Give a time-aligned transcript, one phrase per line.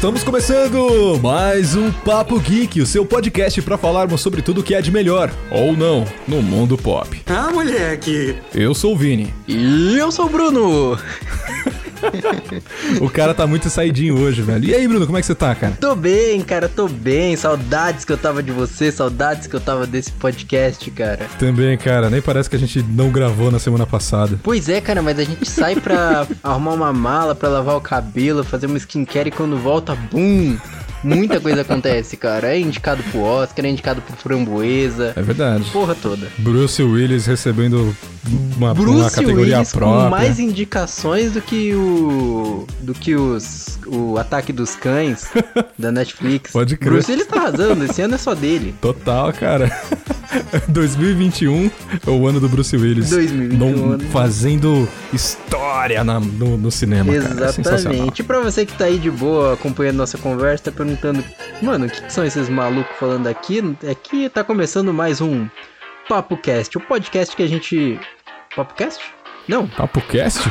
[0.00, 4.80] Estamos começando mais um Papo Geek, o seu podcast para falarmos sobre tudo que é
[4.80, 7.20] de melhor, ou não, no mundo pop.
[7.26, 8.34] Ah, moleque!
[8.54, 9.34] Eu sou o Vini.
[9.46, 10.98] E eu sou o Bruno!
[13.00, 14.64] o cara tá muito saidinho hoje, velho.
[14.64, 15.76] E aí, Bruno, como é que você tá, cara?
[15.80, 17.36] Tô bem, cara, tô bem.
[17.36, 21.26] Saudades que eu tava de você, saudades que eu tava desse podcast, cara.
[21.38, 24.38] Também, cara, nem parece que a gente não gravou na semana passada.
[24.42, 28.44] Pois é, cara, mas a gente sai pra arrumar uma mala, pra lavar o cabelo,
[28.44, 30.56] fazer uma skincare e quando volta, bum!
[31.02, 32.54] Muita coisa acontece, cara.
[32.54, 35.12] É indicado pro Oscar, é indicado pro Framboesa.
[35.16, 35.64] É verdade.
[35.70, 36.28] Porra toda.
[36.38, 37.96] Bruce Willis recebendo
[38.56, 40.04] uma, Bruce uma categoria Willis própria.
[40.04, 45.28] com mais indicações do que o do que os o Ataque dos Cães
[45.78, 46.52] da Netflix.
[46.52, 46.92] Pode crer.
[46.92, 48.74] Bruce Willis tá arrasando, esse ano é só dele.
[48.80, 49.70] Total, cara.
[50.68, 51.70] 2021
[52.06, 53.10] é o ano do Bruce Willis.
[53.10, 53.58] 2021.
[53.58, 57.12] Não, fazendo história na, no, no, cinema.
[57.12, 58.20] É Exatamente.
[58.20, 61.24] e pra você que tá aí de boa acompanhando nossa conversa, tá perguntando,
[61.60, 63.76] mano, o que, que são esses malucos falando aqui?
[63.82, 65.46] É que tá começando mais um
[66.08, 67.98] Papo Cast, o podcast que a gente.
[68.54, 69.02] Papo Cast?
[69.48, 69.66] Não.
[69.66, 70.40] Papo Cast?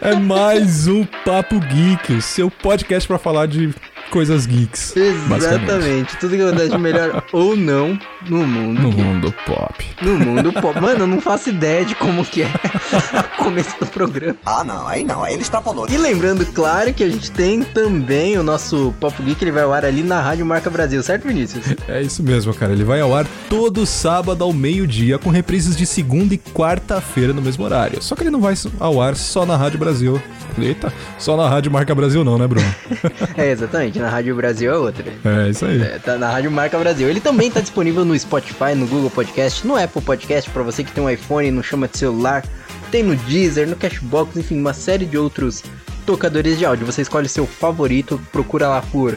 [0.00, 3.74] é mais um Papo Geek, o seu podcast para falar de
[4.10, 4.94] coisas geeks.
[4.96, 6.16] Exatamente.
[6.18, 8.82] Tudo que acontece de melhor ou não no mundo.
[8.82, 9.84] No mundo pop.
[10.02, 10.80] No mundo pop.
[10.80, 12.46] Mano, eu não faço ideia de como que é
[13.38, 14.36] o começo do programa.
[14.44, 14.86] Ah, não.
[14.86, 15.22] Aí não.
[15.22, 15.86] Aí ele extrapolou.
[15.88, 19.72] E lembrando, claro, que a gente tem também o nosso Pop Geek, ele vai ao
[19.72, 21.64] ar ali na Rádio Marca Brasil, certo, Vinícius?
[21.88, 22.72] É isso mesmo, cara.
[22.72, 27.42] Ele vai ao ar todo sábado ao meio-dia, com reprises de segunda e quarta-feira no
[27.42, 28.02] mesmo horário.
[28.02, 30.20] Só que ele não vai ao ar só na Rádio Brasil.
[30.58, 32.66] Eita, só na Rádio Marca Brasil não, né, Bruno?
[33.36, 33.95] é, exatamente.
[33.98, 35.04] Na Rádio Brasil é outra.
[35.24, 35.82] É, isso aí.
[35.82, 37.08] É, tá na Rádio Marca Brasil.
[37.08, 40.92] Ele também tá disponível no Spotify, no Google Podcast, no Apple Podcast, para você que
[40.92, 42.44] tem um iPhone e não chama de celular.
[42.90, 45.62] Tem no Deezer, no Cashbox, enfim, uma série de outros
[46.04, 46.86] tocadores de áudio.
[46.86, 49.16] Você escolhe seu favorito, procura lá por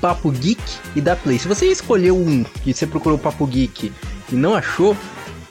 [0.00, 0.60] Papo Geek
[0.94, 1.38] e dá play.
[1.38, 3.92] Se você escolheu um e você procurou Papo Geek
[4.30, 4.96] e não achou,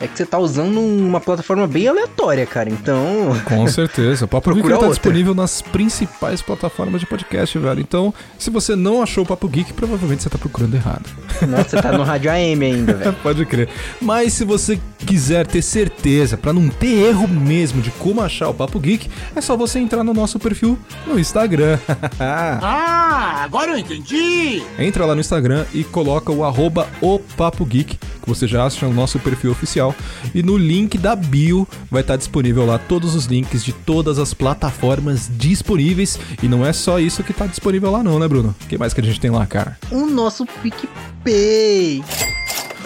[0.04, 2.70] é que você tá usando uma plataforma bem aleatória, cara.
[2.70, 3.40] Então.
[3.46, 4.26] Com certeza.
[4.26, 7.80] O Papo Geek tá disponível nas principais plataformas de podcast, velho.
[7.80, 11.10] Então, se você não achou o Papo Geek, provavelmente você tá procurando errado.
[11.48, 13.14] Nossa, você tá no Rádio AM ainda, velho.
[13.24, 13.70] Pode crer.
[14.02, 18.54] Mas se você quiser ter certeza, para não ter erro mesmo de como achar o
[18.54, 21.78] Papo Geek, é só você entrar no nosso perfil no Instagram.
[22.20, 24.64] ah, agora eu entendi!
[24.80, 28.88] Entra lá no Instagram e coloca o arroba o Papo Geek, que você já acha
[28.88, 29.96] no nosso perfil oficial.
[30.34, 34.34] E no link da bio vai estar disponível lá todos os links de todas as
[34.34, 36.20] plataformas disponíveis.
[36.42, 38.56] E não é só isso que está disponível lá não, né, Bruno?
[38.64, 39.78] O que mais que a gente tem lá, cara?
[39.92, 42.04] O nosso PicPay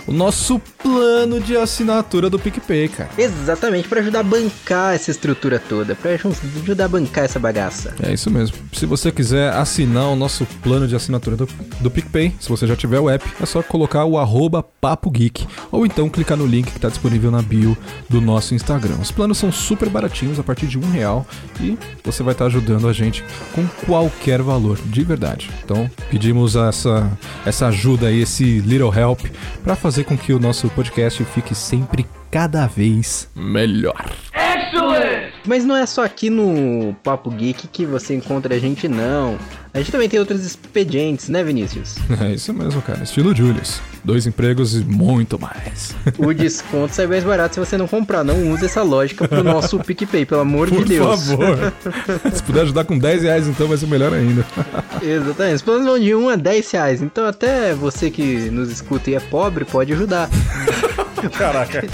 [0.07, 3.09] o nosso plano de assinatura do PicPay, cara.
[3.17, 7.93] Exatamente, para ajudar a bancar essa estrutura toda, para ajudar a bancar essa bagaça.
[8.01, 8.57] É isso mesmo.
[8.71, 11.47] Se você quiser assinar o nosso plano de assinatura do,
[11.81, 15.45] do PicPay, se você já tiver o app, é só colocar o arroba Papo Geek,
[15.71, 17.77] ou então clicar no link que está disponível na bio
[18.09, 18.95] do nosso Instagram.
[19.01, 21.25] Os planos são super baratinhos, a partir de um real,
[21.59, 25.49] e você vai estar tá ajudando a gente com qualquer valor, de verdade.
[25.65, 27.11] Então, pedimos essa,
[27.45, 29.19] essa ajuda aí, esse little help,
[29.63, 34.11] para fazer fazer com que o nosso podcast fique sempre cada vez melhor.
[34.31, 35.33] Excellent!
[35.43, 39.39] Mas não é só aqui no Papo Geek que você encontra a gente, não.
[39.77, 41.97] A gente também tem outros expedientes, né, Vinícius?
[42.19, 43.03] É isso mesmo, cara.
[43.03, 43.79] Estilo Julius.
[44.03, 45.95] Dois empregos e muito mais.
[46.17, 48.23] O desconto sai mais barato se você não comprar.
[48.23, 51.25] Não use essa lógica pro nosso PicPay, pelo amor Por de Deus.
[51.27, 51.73] Por favor.
[52.33, 54.43] se puder ajudar com 10 reais, então vai ser melhor ainda.
[54.99, 55.55] Exatamente.
[55.57, 57.01] Os planos vão de 1 a 10 reais.
[57.03, 60.27] Então até você que nos escuta e é pobre pode ajudar.
[61.37, 61.85] Caraca.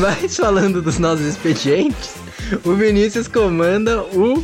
[0.00, 2.14] Mas falando dos nossos expedientes,
[2.64, 4.42] o Vinícius comanda o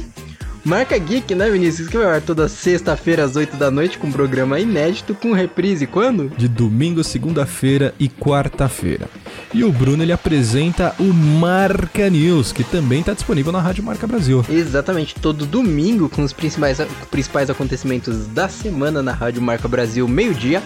[0.65, 1.89] Marca Geek, né, Vinícius?
[1.89, 5.86] Que vai ar toda sexta-feira às 8 da noite com um programa inédito com reprise
[5.86, 6.28] quando?
[6.36, 9.09] De domingo, segunda-feira e quarta-feira.
[9.54, 14.07] E o Bruno ele apresenta o Marca News, que também está disponível na Rádio Marca
[14.07, 14.45] Brasil.
[14.51, 16.78] Exatamente, todo domingo com os principais,
[17.10, 20.63] principais acontecimentos da semana na Rádio Marca Brasil, meio-dia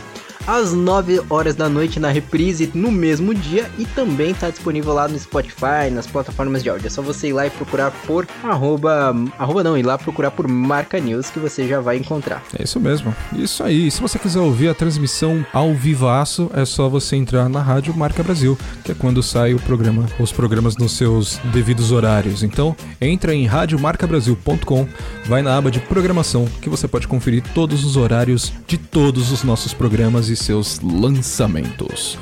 [0.47, 5.09] às 9 horas da noite na reprise no mesmo dia e também está disponível lá
[5.09, 6.87] no Spotify, nas plataformas de áudio.
[6.87, 10.47] É só você ir lá e procurar por arroba, arroba não, ir lá procurar por
[10.49, 12.43] Marca News que você já vai encontrar.
[12.59, 13.15] É isso mesmo.
[13.33, 13.91] Isso aí.
[13.91, 18.23] Se você quiser ouvir a transmissão ao vivaço, é só você entrar na Rádio Marca
[18.23, 22.43] Brasil, que é quando sai o programa, os programas nos seus devidos horários.
[22.43, 24.87] Então, entra em radiomarcabrasil.com,
[25.27, 29.43] vai na aba de programação que você pode conferir todos os horários de todos os
[29.43, 32.19] nossos programas e e seus lançamentos.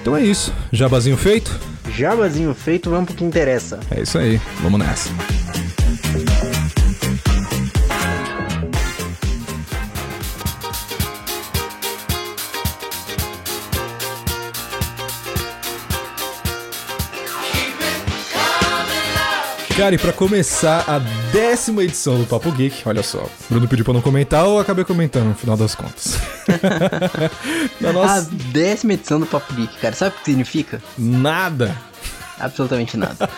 [0.00, 0.52] Então é isso.
[0.72, 1.58] Jabazinho feito?
[1.90, 3.80] Jabazinho feito, vamos pro que interessa.
[3.90, 4.40] É isso aí.
[4.62, 5.10] Vamos nessa.
[19.76, 20.98] Cara, e pra começar a
[21.30, 25.26] décima edição do Papo Geek, olha só, Bruno pediu pra não comentar, eu acabei comentando
[25.26, 26.18] no final das contas.
[27.78, 28.20] Nossa...
[28.20, 28.20] A
[28.52, 30.82] décima edição do Papo Geek, cara, sabe o que significa?
[30.96, 31.76] Nada
[32.38, 33.28] absolutamente nada.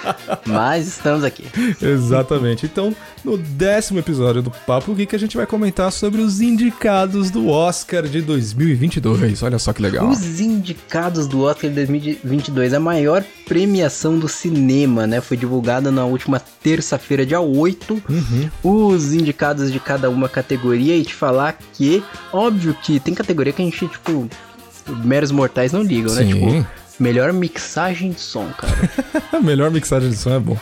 [0.46, 1.46] Mas estamos aqui.
[1.80, 2.66] Exatamente.
[2.66, 7.48] Então, no décimo episódio do Papo Geek, a gente vai comentar sobre os indicados do
[7.48, 9.42] Oscar de 2022.
[9.42, 10.08] Olha só que legal.
[10.08, 15.20] Os indicados do Oscar de 2022, a maior premiação do cinema, né?
[15.20, 18.02] Foi divulgada na última terça-feira, dia 8.
[18.08, 18.92] Uhum.
[18.92, 22.02] Os indicados de cada uma categoria e te falar que,
[22.32, 24.28] óbvio que tem categoria que a gente, tipo,
[25.04, 26.22] meros mortais não ligam, né?
[26.22, 26.34] Sim.
[26.34, 26.58] né?
[26.58, 26.66] Tipo,
[26.98, 28.90] Melhor mixagem de som, cara.
[29.42, 30.56] melhor mixagem de som é bom.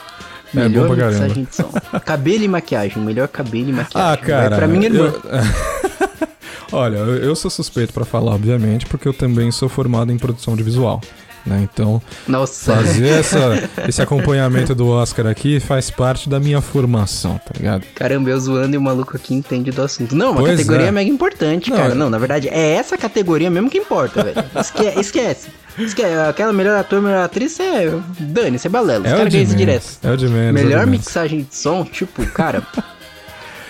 [0.54, 1.70] É melhor bom pra mixagem de som.
[2.04, 3.02] Cabelo e maquiagem.
[3.02, 4.12] Melhor cabelo e maquiagem.
[4.12, 4.48] Ah, cara.
[4.50, 5.12] Vai pra minha irmã.
[5.24, 6.26] Eu...
[6.72, 10.62] Olha, eu sou suspeito para falar, obviamente, porque eu também sou formado em produção de
[10.62, 11.00] visual.
[11.46, 11.68] Né?
[11.72, 12.74] Então, Nossa.
[12.74, 17.84] fazer essa, esse acompanhamento do Oscar aqui faz parte da minha formação, tá ligado?
[17.94, 20.16] Caramba, eu zoando e o maluco aqui entende do assunto.
[20.16, 20.90] Não, uma pois categoria é.
[20.90, 21.94] mega importante, não, cara.
[21.94, 24.44] Não, na verdade, é essa categoria mesmo que importa, velho.
[24.58, 25.48] Esque esquece.
[25.78, 26.18] Esquece.
[26.28, 27.92] Aquela melhor ator, melhor atriz, é.
[28.18, 29.06] Dane, você é balelo.
[29.06, 29.86] É Os caras ganham isso direto.
[30.02, 30.60] É o de menos.
[30.60, 32.62] Melhor é mixagem de som, tipo, cara.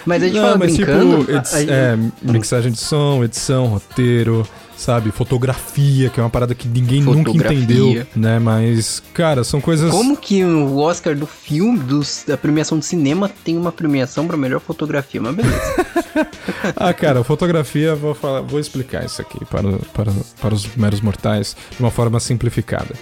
[0.07, 1.19] Mas a gente não, fala mas brincando.
[1.25, 4.47] Tipo, a, a, é, mixagem de som, edição, roteiro
[4.77, 5.11] sabe?
[5.11, 7.33] Fotografia, que é uma parada que ninguém Fotografia.
[7.33, 8.39] nunca entendeu, né?
[8.39, 9.91] Mas, cara, são coisas.
[9.91, 14.37] Como que o Oscar do filme, dos, da premiação de cinema, tem uma premiação para
[14.37, 15.21] melhor fotografia?
[15.21, 15.87] Mas beleza.
[16.77, 21.57] ah, cara, fotografia, vou, falar, vou explicar isso aqui para, para, para os meros mortais
[21.71, 22.95] de uma forma simplificada.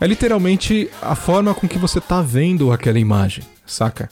[0.00, 4.08] É literalmente a forma com que você tá vendo aquela imagem, saca?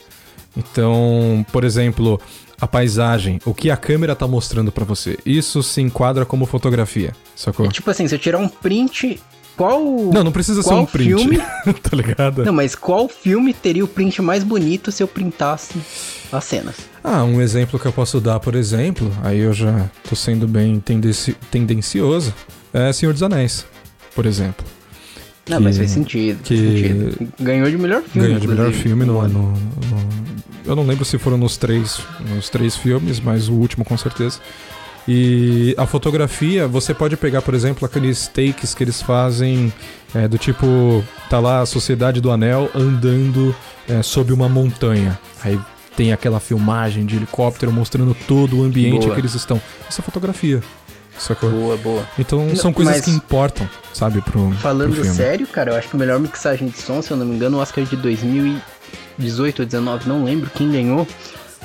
[0.56, 2.20] Então, por exemplo,
[2.60, 5.18] a paisagem, o que a câmera tá mostrando para você.
[5.24, 7.66] Isso se enquadra como fotografia, sacou?
[7.66, 9.20] É tipo assim, se eu tirar um print,
[9.56, 9.82] qual.
[10.12, 11.16] Não, não precisa ser um print.
[11.16, 11.38] Filme...
[11.82, 12.44] tá ligado?
[12.44, 15.74] Não, mas qual filme teria o print mais bonito se eu printasse
[16.30, 16.76] as cenas?
[17.02, 20.80] Ah, um exemplo que eu posso dar, por exemplo, aí eu já tô sendo bem
[20.80, 21.34] tendenci...
[21.50, 22.34] tendencioso,
[22.72, 23.66] é Senhor dos Anéis,
[24.14, 24.64] por exemplo.
[25.50, 27.32] Não, que, mas faz sentido, que sentido.
[27.38, 28.28] Ganhou de melhor filme.
[28.28, 29.58] Ganhou de melhor filme no, no, no,
[30.64, 32.00] Eu não lembro se foram nos três,
[32.34, 34.38] nos três filmes, mas o último com certeza.
[35.08, 39.72] E a fotografia, você pode pegar, por exemplo, aqueles takes que eles fazem
[40.14, 43.54] é, do tipo, tá lá a Sociedade do Anel andando
[43.88, 45.18] é, sob uma montanha.
[45.42, 45.58] Aí
[45.96, 49.14] tem aquela filmagem de helicóptero mostrando todo o ambiente Boa.
[49.14, 49.60] que eles estão.
[49.88, 50.62] Isso é fotografia.
[51.20, 51.50] Sacou?
[51.50, 52.08] Boa, boa.
[52.18, 54.50] Então são coisas Mas, que importam, sabe, pro.
[54.52, 57.26] Falando pro sério, cara, eu acho que a melhor mixagem de som, se eu não
[57.26, 61.06] me engano, o Oscar de 2018 ou 19, não lembro quem ganhou.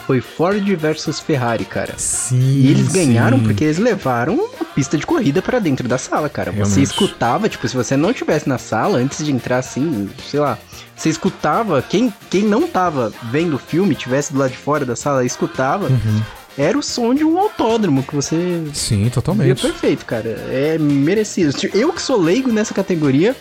[0.05, 1.93] Foi Ford versus Ferrari, cara.
[1.97, 2.37] Sim.
[2.37, 3.43] E eles ganharam sim.
[3.43, 6.51] porque eles levaram a pista de corrida para dentro da sala, cara.
[6.51, 6.75] Realmente.
[6.75, 10.59] Você escutava, tipo, se você não estivesse na sala antes de entrar assim, sei lá,
[10.95, 14.95] você escutava, quem, quem não tava vendo o filme, tivesse do lado de fora da
[14.95, 15.87] sala, escutava.
[15.87, 16.21] Uhum
[16.57, 18.63] era o som de um autódromo que você.
[18.73, 19.61] Sim, totalmente.
[19.61, 20.29] perfeito, cara.
[20.49, 21.53] É merecido.
[21.73, 23.35] Eu que sou leigo nessa categoria,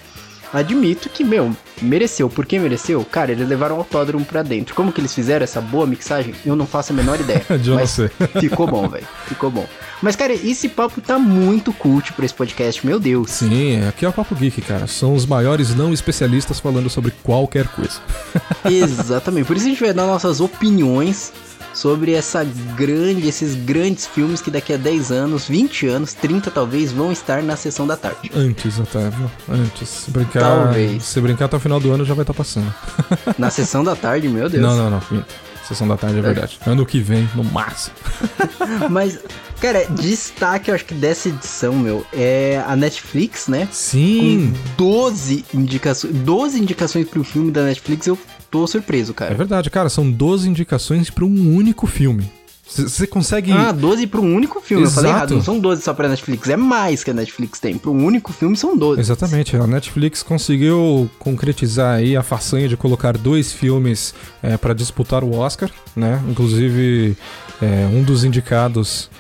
[0.52, 2.28] admito que, meu, mereceu.
[2.28, 3.04] Por que mereceu?
[3.04, 4.75] Cara, eles levaram o autódromo pra dentro.
[4.75, 6.35] Como que eles fizeram essa boa mixagem?
[6.44, 7.44] Eu não faço a menor ideia.
[7.61, 8.11] de mas sei.
[8.40, 9.06] ficou bom, velho.
[9.26, 9.66] Ficou bom.
[10.02, 13.30] Mas, cara, esse papo tá muito cult pra esse podcast, meu Deus.
[13.30, 14.87] Sim, aqui é o Papo Geek, cara.
[14.87, 18.00] São os maiores não especialistas falando sobre qualquer coisa.
[18.68, 19.47] Exatamente.
[19.47, 21.33] Por isso a gente vai dar nossas opiniões
[21.75, 22.45] sobre essa
[22.76, 27.43] grande, esses grandes filmes que daqui a 10 anos, 20 anos, 30 talvez, vão estar
[27.43, 28.31] na sessão da tarde.
[28.35, 29.31] Antes até, viu?
[29.49, 29.88] Antes.
[29.88, 31.02] Se brincar, talvez.
[31.02, 32.73] Se brincar até o final do ano já vai estar tá passando.
[33.37, 34.62] Na sessão da tarde, meu Deus.
[34.62, 35.25] Não, não, não.
[35.66, 36.59] Sessão da tarde é verdade.
[36.66, 37.97] Ano que vem, no máximo.
[38.90, 39.19] Mas,
[39.61, 43.66] cara, destaque, eu acho que dessa edição, meu, é a Netflix, né?
[43.73, 44.52] Sim.
[44.76, 46.14] Com 12 indicações.
[46.14, 48.19] 12 indicações pro filme da Netflix, eu
[48.54, 49.32] tô surpreso, cara.
[49.32, 52.30] É verdade, cara, são 12 indicações para um único filme.
[52.66, 53.52] Você consegue.
[53.52, 54.84] Ah, 12 para um único filme.
[54.84, 55.00] Exato.
[55.00, 55.34] Eu falei errado.
[55.34, 56.49] Não são 12 só pra Netflix.
[56.49, 57.76] É mais que a Netflix tem.
[57.76, 59.00] Para um único filme são 12.
[59.00, 59.56] Exatamente.
[59.56, 65.37] A Netflix conseguiu concretizar aí a façanha de colocar dois filmes é, para disputar o
[65.37, 66.23] Oscar, né?
[66.28, 67.16] Inclusive,
[67.61, 69.11] é, um dos indicados.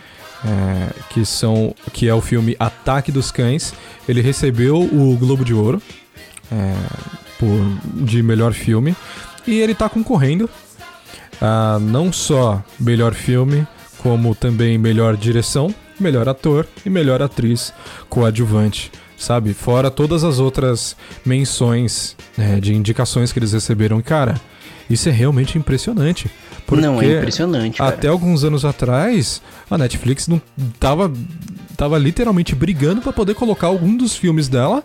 [0.46, 3.72] É, que são que é o filme Ataque dos Cães
[4.06, 5.80] ele recebeu o Globo de Ouro
[6.52, 6.74] é,
[7.94, 8.96] de melhor filme.
[9.46, 10.48] E ele está concorrendo
[11.40, 13.66] a não só melhor filme,
[13.98, 17.72] como também melhor direção, melhor ator e melhor atriz
[18.08, 19.54] coadjuvante, sabe?
[19.54, 24.00] Fora todas as outras menções né, de indicações que eles receberam.
[24.00, 24.34] Cara,
[24.88, 26.30] isso é realmente impressionante.
[26.66, 27.78] Porque não, é impressionante.
[27.78, 27.90] Cara.
[27.90, 30.40] Até alguns anos atrás, a Netflix não
[30.80, 31.12] tava,
[31.76, 34.82] tava literalmente brigando para poder colocar algum dos filmes dela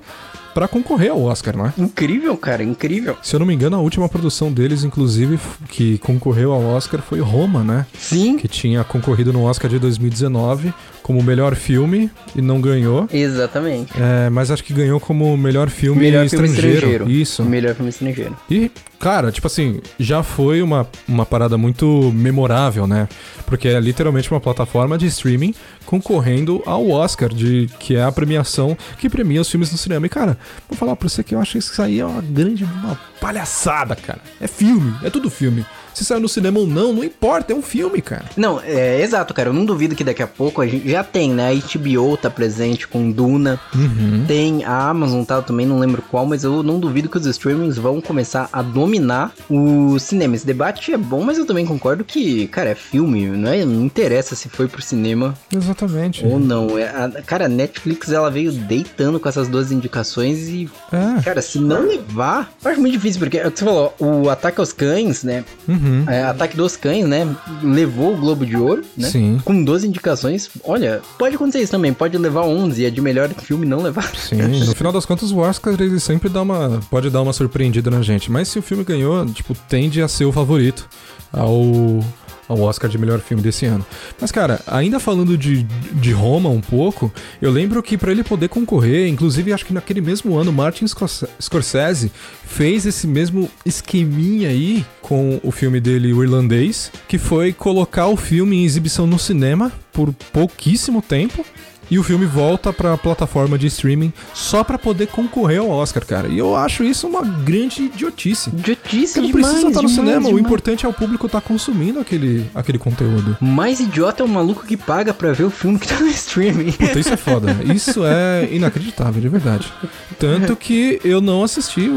[0.59, 1.73] pra concorrer ao Oscar, não é?
[1.77, 3.15] Incrível, cara, incrível.
[3.23, 5.39] Se eu não me engano, a última produção deles, inclusive,
[5.69, 7.85] que concorreu ao Oscar foi Roma, né?
[7.93, 10.73] Sim, Que tinha concorrido no Oscar de 2019
[11.09, 13.09] como melhor filme e não ganhou.
[13.11, 13.91] exatamente.
[13.99, 16.75] É, mas acho que ganhou como melhor filme, Melhor filme estrangeiro.
[16.77, 17.09] estrangeiro.
[17.09, 17.43] Isso.
[17.43, 18.37] Melhor filme estrangeiro.
[18.47, 23.09] E, cara, tipo assim, já foi uma, uma parada muito memorável, né?
[23.47, 28.77] Porque é literalmente uma plataforma de streaming concorrendo ao Oscar, de, que é a premiação
[28.99, 30.05] que premia os filmes no cinema.
[30.05, 30.37] E, cara,
[30.69, 33.95] vou falar pra você que eu acho que isso aí é uma grande uma palhaçada,
[33.95, 34.19] cara.
[34.39, 35.65] É filme, é tudo filme.
[35.93, 38.25] Se saiu no cinema ou não, não importa, é um filme, cara.
[38.37, 39.49] Não, é exato, cara.
[39.49, 41.49] Eu não duvido que daqui a pouco a gente já tem, né?
[41.49, 43.59] A HBO tá presente com Duna.
[43.75, 44.23] Uhum.
[44.27, 45.35] Tem a Amazon, tá?
[45.35, 48.61] Eu também não lembro qual, mas eu não duvido que os streamings vão começar a
[48.61, 50.35] dominar o cinema.
[50.35, 53.83] Esse debate é bom, mas eu também concordo que, cara, é filme, não, é, não
[53.85, 56.25] interessa se foi pro cinema Exatamente.
[56.25, 56.77] ou não.
[56.77, 61.21] É, a, cara, a Netflix ela veio deitando com essas duas indicações e, É.
[61.21, 64.29] cara, se não levar, eu acho muito difícil, porque é o que você falou, o
[64.29, 65.43] Ataque aos Cães, né?
[65.67, 65.78] Uhum.
[66.07, 67.27] É, Ataque dos Cães, né?
[67.63, 69.07] Levou o Globo de Ouro, né?
[69.09, 69.39] Sim.
[69.43, 70.49] Com 12 indicações.
[70.63, 71.93] Olha, pode acontecer isso também.
[71.93, 74.15] Pode levar 11 e a de melhor filme não levar.
[74.15, 77.89] Sim, no final das contas o Oscar ele sempre dá uma, pode dar uma surpreendida
[77.89, 80.87] na gente, mas se o filme ganhou, tipo, tende a ser o favorito
[81.31, 82.03] ao,
[82.49, 83.85] ao Oscar de melhor filme desse ano.
[84.19, 85.63] Mas cara, ainda falando de,
[85.93, 87.09] de Roma um pouco,
[87.41, 91.27] eu lembro que pra ele poder concorrer, inclusive acho que naquele mesmo ano Martin Scorse-
[91.39, 92.11] Scorsese
[92.43, 98.17] fez esse mesmo esqueminha aí com o filme dele O Irlandês, que foi colocar o
[98.17, 101.45] filme em exibição no cinema por pouquíssimo tempo
[101.89, 106.27] e o filme volta pra plataforma de streaming só pra poder concorrer ao Oscar, cara.
[106.27, 108.49] E eu acho isso uma grande idiotice.
[108.49, 110.45] Idiotice Você não demais, precisa estar no demais, cinema, o demais.
[110.45, 113.37] importante é o público estar consumindo aquele, aquele conteúdo.
[113.41, 116.71] Mais idiota é o maluco que paga pra ver o filme que tá no streaming.
[116.71, 117.55] Puta, isso é foda.
[117.73, 119.71] Isso é inacreditável, de verdade.
[120.19, 121.93] Tanto que eu não assisti o,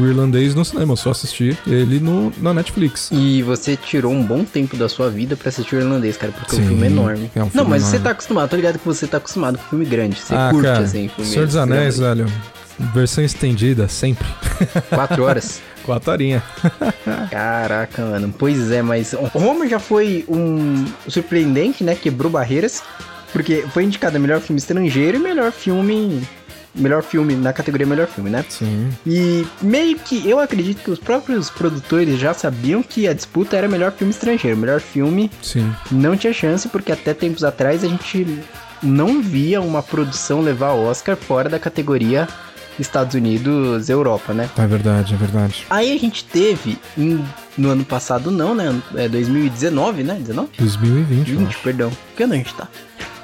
[0.00, 3.10] o irlandês no cinema, eu só assisti ele no, na Netflix.
[3.12, 6.56] E você tirou um bom tempo da sua vida pra assistir o irlandês, cara, porque
[6.56, 7.30] Sim, o filme é enorme.
[7.34, 8.04] é um não, filme mas você enorme.
[8.04, 10.20] tá acostumado, tô ligado que você tá acostumado com filme grande.
[10.20, 12.24] Você ah, curte, cara, assim, filme Senhor dos Anéis, grande.
[12.24, 12.56] velho.
[12.94, 14.26] Versão estendida, sempre.
[14.90, 15.62] Quatro horas.
[15.82, 16.42] Quatro horinhas.
[17.30, 18.34] Caraca, mano.
[18.36, 21.94] Pois é, mas Roma já foi um surpreendente, né?
[21.94, 22.82] Quebrou barreiras.
[23.32, 26.22] Porque foi indicado melhor filme estrangeiro e melhor filme.
[26.74, 28.44] Melhor filme na categoria melhor filme, né?
[28.50, 28.90] Sim.
[29.06, 33.66] E meio que eu acredito que os próprios produtores já sabiam que a disputa era
[33.66, 34.58] melhor filme estrangeiro.
[34.58, 35.72] Melhor filme Sim.
[35.90, 38.26] não tinha chance, porque até tempos atrás a gente
[38.86, 42.28] não via uma produção levar Oscar fora da categoria
[42.78, 44.50] Estados Unidos, Europa, né?
[44.56, 45.66] É verdade, é verdade.
[45.70, 47.24] Aí a gente teve, em-
[47.56, 48.74] no ano passado não, né?
[48.94, 50.14] É 2019, né?
[50.18, 50.50] 19?
[50.58, 51.58] 2020, eu 20, acho.
[51.60, 51.90] perdão.
[52.14, 52.68] Que ano a gente tá?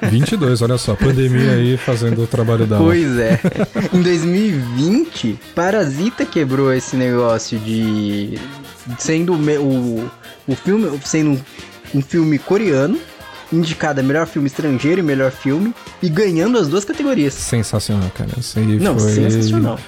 [0.09, 3.39] 22, olha só, pandemia aí fazendo o trabalho da Pois é.
[3.93, 8.37] em 2020, Parasita quebrou esse negócio de.
[8.97, 10.09] sendo o,
[10.47, 10.99] o, filme.
[11.05, 11.39] sendo
[11.93, 12.97] um filme coreano,
[13.53, 17.33] indicado a melhor filme estrangeiro e melhor filme, e ganhando as duas categorias.
[17.33, 18.31] Sensacional, cara.
[18.37, 19.79] Isso aí Não, foi sensacional.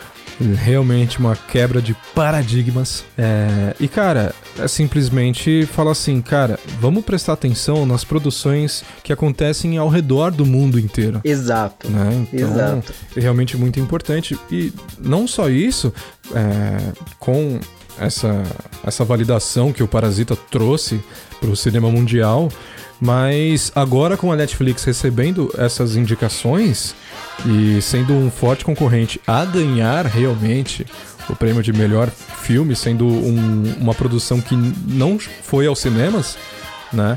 [0.55, 3.03] realmente uma quebra de paradigmas.
[3.17, 9.77] É, E, cara, é simplesmente falar assim, cara, vamos prestar atenção nas produções que acontecem
[9.77, 11.21] ao redor do mundo inteiro.
[11.23, 11.89] Exato.
[11.89, 12.27] Né?
[12.33, 12.93] Então, Exato.
[13.15, 14.37] é realmente muito importante.
[14.51, 15.93] E não só isso,
[16.33, 17.59] é, com
[17.99, 18.43] essa,
[18.85, 20.99] essa validação que o Parasita trouxe
[21.39, 22.49] para o cinema mundial,
[22.99, 26.95] mas agora com a Netflix recebendo essas indicações
[27.45, 30.85] e sendo um forte concorrente a ganhar realmente
[31.29, 36.37] o prêmio de melhor filme, sendo um- uma produção que não foi aos cinemas,
[36.93, 37.15] né?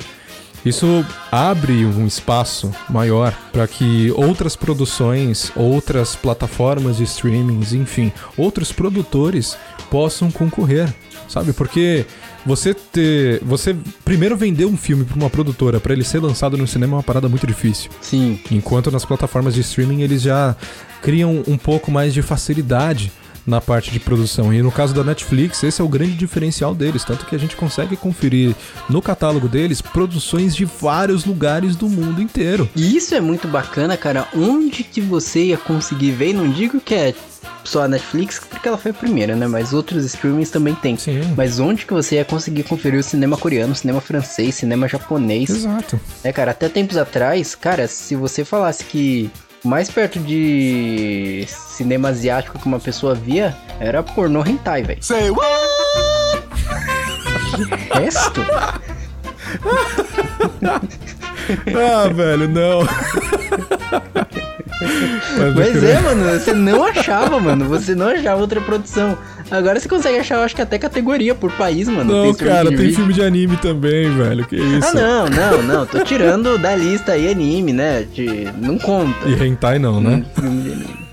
[0.64, 8.72] Isso abre um espaço maior para que outras produções, outras plataformas de streamings, enfim, outros
[8.72, 9.56] produtores
[9.88, 10.92] possam concorrer,
[11.28, 11.52] sabe?
[11.52, 12.04] Porque
[12.48, 16.66] você ter, você primeiro vender um filme para uma produtora para ele ser lançado no
[16.66, 17.90] cinema é uma parada muito difícil.
[18.00, 18.40] Sim.
[18.50, 20.56] Enquanto nas plataformas de streaming eles já
[21.02, 23.12] criam um pouco mais de facilidade
[23.46, 24.52] na parte de produção.
[24.52, 27.54] E no caso da Netflix, esse é o grande diferencial deles, tanto que a gente
[27.54, 28.54] consegue conferir
[28.88, 32.68] no catálogo deles produções de vários lugares do mundo inteiro.
[32.74, 34.26] E isso é muito bacana, cara.
[34.34, 36.32] Onde que você ia conseguir ver?
[36.32, 37.14] Não digo que é
[37.64, 39.46] só a Netflix, porque ela foi a primeira, né?
[39.46, 40.96] Mas outros streamings também tem.
[40.96, 41.20] Sim.
[41.36, 45.50] Mas onde que você ia conseguir conferir o cinema coreano, cinema francês, cinema japonês?
[45.50, 46.00] Exato.
[46.24, 49.30] É, cara, até tempos atrás, cara, se você falasse que
[49.64, 55.02] mais perto de cinema asiático que uma pessoa via era pornô hentai, velho.
[55.02, 55.48] Say what?
[57.94, 58.40] Resto?
[61.74, 62.80] Ah, velho, não.
[65.54, 67.64] Mas é, mano, você não achava, mano.
[67.66, 69.18] Você não achava outra produção.
[69.50, 72.12] Agora você consegue achar, eu acho que até categoria por país, mano.
[72.12, 72.96] Não, Tem cara, tem vídeo.
[72.96, 74.46] filme de anime também, velho.
[74.46, 74.88] Que isso?
[74.88, 75.86] Ah, não, não, não.
[75.86, 78.06] Tô tirando da lista aí anime, né?
[78.12, 78.48] De...
[78.60, 79.28] Não conta.
[79.28, 80.22] E hentai não, né?
[80.36, 81.07] Um filme de anime.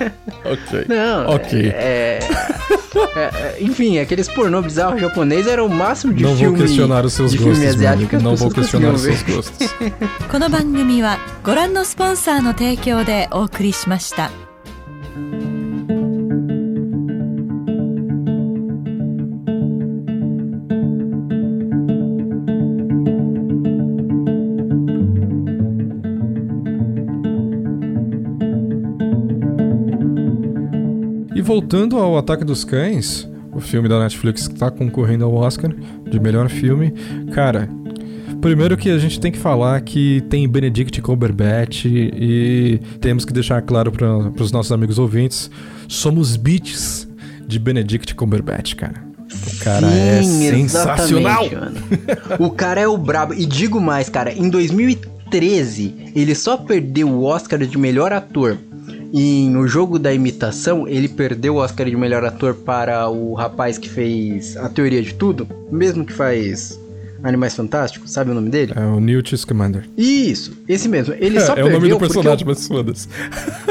[0.45, 0.85] Ok.
[0.87, 1.69] Não, Ok.
[1.75, 6.59] É, é- é- enfim, aqueles pornô bizarro japonês era o máximo de não vou filme.
[6.59, 8.09] questionar os seus de gostos, filme meu asiático amigo.
[8.09, 9.89] que as Não vou pessoas questionar os conseguiam seus ver.
[9.89, 10.27] gostos.
[10.31, 14.42] この番組はご覧のスポンサーの提供でお送りしました。
[31.54, 35.72] voltando ao Ataque dos Cães, o filme da Netflix que tá concorrendo ao Oscar
[36.04, 36.92] de melhor filme,
[37.32, 37.68] cara.
[38.40, 43.62] Primeiro que a gente tem que falar que tem Benedict Cumberbatch e temos que deixar
[43.62, 45.48] claro para os nossos amigos ouvintes,
[45.86, 47.06] somos beats
[47.46, 49.04] de Benedict Cumberbatch, cara.
[49.46, 51.44] O cara é Sim, sensacional.
[51.44, 51.76] exatamente, mano.
[52.40, 53.32] O cara é o brabo.
[53.32, 58.58] E digo mais, cara, em 2013, ele só perdeu o Oscar de melhor ator.
[59.16, 63.78] E no jogo da imitação, ele perdeu o Oscar de melhor ator para o rapaz
[63.78, 66.80] que fez A Teoria de Tudo, mesmo que faz
[67.22, 68.72] Animais Fantásticos, sabe o nome dele?
[68.74, 69.88] É o Newt Scamander.
[69.96, 71.14] Isso, esse mesmo.
[71.16, 73.06] Ele só É, é o perdeu nome do personagem, mas foda-se.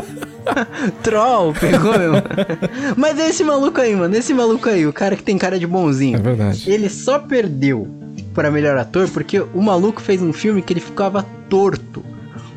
[1.04, 2.22] Troll, pegou mesmo.
[2.96, 4.16] Mas é esse maluco aí, mano.
[4.16, 6.18] Esse maluco aí, o cara que tem cara de bonzinho.
[6.18, 6.70] É verdade.
[6.70, 7.88] Ele só perdeu
[8.34, 12.04] para melhor ator porque o maluco fez um filme que ele ficava torto.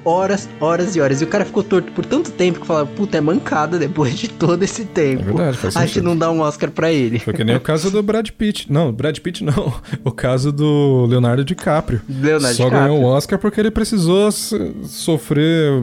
[0.09, 1.21] Horas, horas e horas.
[1.21, 4.29] E o cara ficou torto por tanto tempo que falava, puta, é mancada depois de
[4.29, 5.23] todo esse tempo.
[5.23, 6.05] É verdade, faz Acho que sentido.
[6.09, 7.19] não dá um Oscar pra ele.
[7.19, 8.71] Foi que nem o caso do Brad Pitt.
[8.73, 9.75] Não, Brad Pitt não.
[10.05, 12.01] O caso do Leonardo DiCaprio.
[12.09, 12.89] Leonardo Só DiCaprio.
[12.95, 15.83] ganhou o Oscar porque ele precisou so- sofrer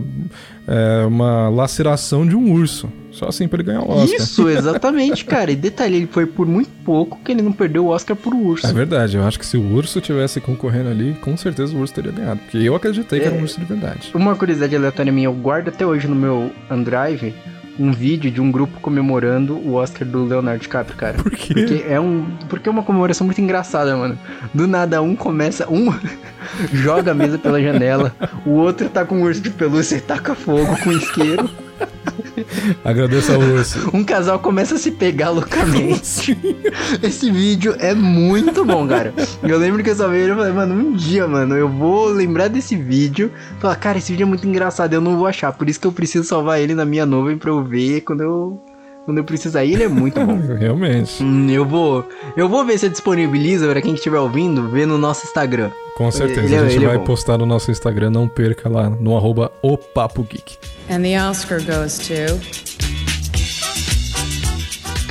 [0.67, 2.89] é, uma laceração de um urso.
[3.11, 4.19] Só assim pra ele ganhar o Oscar.
[4.19, 5.51] Isso, exatamente, cara.
[5.51, 8.65] E detalhe, ele foi por muito pouco que ele não perdeu o Oscar por urso.
[8.65, 11.93] É verdade, eu acho que se o urso tivesse concorrendo ali, com certeza o urso
[11.93, 12.39] teria ganhado.
[12.39, 13.41] Porque eu acreditei que era um É.
[13.43, 14.09] urso de verdade.
[14.15, 17.35] Uma curiosidade aleatória minha, eu guardo até hoje no meu OneDrive
[17.79, 21.17] um vídeo de um grupo comemorando o Oscar do Leonardo DiCaprio, cara.
[21.17, 21.53] Por quê?
[21.53, 24.17] Porque é um, porque é uma comemoração muito engraçada, mano.
[24.53, 25.93] Do nada um começa, um
[26.71, 30.35] joga a mesa pela janela, o outro tá com um urso de pelúcia e taca
[30.35, 31.49] fogo com isqueiro.
[32.83, 33.89] Agradeço ao urso.
[33.93, 36.37] Um casal começa a se pegar loucamente.
[37.01, 39.13] Esse vídeo é muito bom, cara.
[39.41, 42.07] Eu lembro que eu só vi ele e falei, mano, um dia, mano, eu vou
[42.07, 43.31] lembrar desse vídeo.
[43.59, 45.51] Falar, cara, esse vídeo é muito engraçado, eu não vou achar.
[45.53, 48.61] Por isso que eu preciso salvar ele na minha nuvem pra eu ver quando eu.
[49.05, 49.65] Quando eu precisar.
[49.65, 50.37] E ele é muito bom.
[50.57, 51.21] Realmente.
[51.23, 52.07] Hum, eu vou.
[52.37, 55.71] Eu vou ver se disponibiliza pra quem estiver ouvindo, ver no nosso Instagram.
[55.97, 56.41] Com certeza.
[56.41, 57.03] Ele é- a gente é vai bom.
[57.03, 60.57] postar no nosso Instagram, não perca lá no arroba o Papo Geek.
[60.89, 62.72] And the Oscar goes to.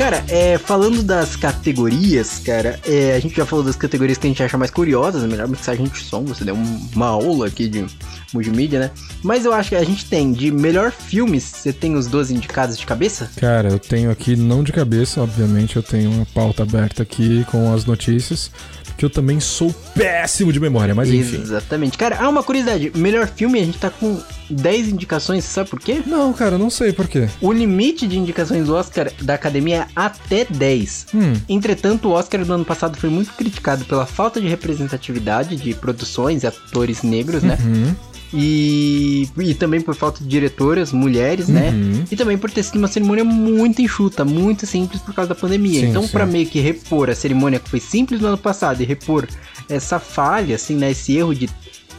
[0.03, 4.31] Cara, é, falando das categorias, cara, é, a gente já falou das categorias que a
[4.31, 7.87] gente acha mais curiosas, melhor mixagem de som, você deu um- uma aula aqui de
[8.35, 8.91] multimídia, né?
[9.23, 12.77] Mas eu acho que a gente tem de melhor filmes, você tem os 12 indicados
[12.77, 13.31] de cabeça?
[13.37, 17.73] Cara, eu tenho aqui, não de cabeça, obviamente, eu tenho uma pauta aberta aqui com
[17.73, 18.51] as notícias,
[18.97, 21.41] que eu também sou péssimo de memória, mas enfim.
[21.41, 21.97] Exatamente.
[21.99, 26.03] Cara, ah, uma curiosidade, melhor filme a gente tá com 10 indicações, sabe por quê?
[26.07, 27.29] Não, cara, não sei por quê.
[27.41, 31.07] O limite de indicações do Oscar da academia é até 10.
[31.15, 35.75] Hum, Entretanto, o Oscar do ano passado foi muito criticado pela falta de representatividade de
[35.75, 37.59] produções e atores negros, né?
[37.65, 37.95] hum,
[38.35, 41.71] E, e também por falta de diretoras, mulheres, né?
[41.71, 42.05] uhum.
[42.11, 45.81] E também por ter sido uma cerimônia muito enxuta, muito simples por causa da pandemia.
[45.81, 48.87] Sim, então, pra meio que repor a cerimônia que foi simples no ano passado e
[48.87, 49.29] repor
[49.69, 50.91] essa falha, assim, né?
[50.91, 51.49] Esse erro de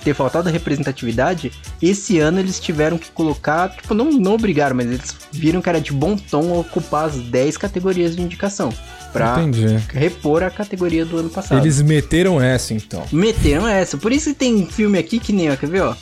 [0.04, 4.88] ter faltado a representatividade, esse ano eles tiveram que colocar, tipo, não, não obrigaram, mas
[4.88, 8.74] eles viram que era de bom tom ocupar as 10 categorias de indicação.
[9.14, 9.78] Pra Entendi.
[9.94, 11.62] repor a categoria do ano passado.
[11.62, 13.06] Eles meteram essa, então.
[13.12, 13.96] meteram essa.
[13.96, 15.96] Por isso que tem filme aqui que nem, ó, quer ver, ó?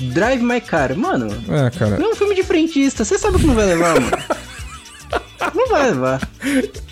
[0.00, 0.96] Drive My Car.
[0.96, 1.98] Mano, É, cara.
[1.98, 3.04] não é um filme de frentista.
[3.04, 4.10] Você sabe que não vai levar, mano.
[5.54, 6.20] Não vai levar.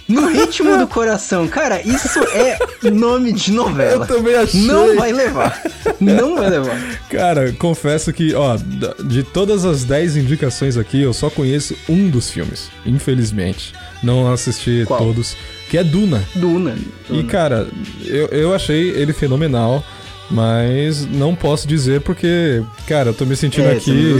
[0.09, 1.47] No ritmo do coração.
[1.47, 2.59] Cara, isso é
[2.91, 4.05] nome de novela.
[4.05, 4.63] Eu também achei.
[4.63, 5.63] Não vai levar.
[6.01, 6.77] Não vai levar.
[7.11, 8.57] Cara, confesso que, ó,
[9.05, 13.75] de todas as 10 indicações aqui, eu só conheço um dos filmes, infelizmente.
[14.03, 14.99] Não assisti Qual?
[14.99, 15.37] todos,
[15.71, 16.25] que é Duna.
[16.35, 16.75] Duna.
[17.11, 17.69] E, cara,
[18.05, 19.85] eu, eu achei ele fenomenal,
[20.31, 24.15] mas não posso dizer porque, cara, eu tô me sentindo É, aqui.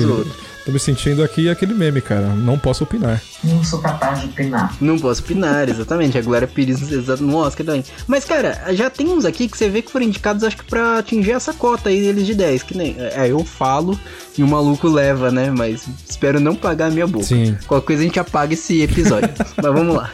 [0.65, 2.27] Tô me sentindo aqui aquele meme, cara.
[2.27, 3.23] Não posso opinar.
[3.43, 4.77] Não sou capaz de opinar.
[4.79, 6.19] Não posso opinar, exatamente.
[6.19, 6.79] A Glória Pires
[7.21, 7.83] no Oscar também.
[8.07, 10.99] Mas, cara, já tem uns aqui que você vê que foram indicados, acho que pra
[10.99, 12.65] atingir essa cota aí deles de 10.
[12.65, 12.95] Que nem.
[12.99, 13.99] É, eu falo
[14.37, 15.51] e o maluco leva, né?
[15.51, 17.25] Mas espero não pagar a minha boca.
[17.25, 17.57] Sim.
[17.67, 19.31] Qualquer coisa a gente apaga esse episódio.
[19.57, 20.13] Mas vamos lá.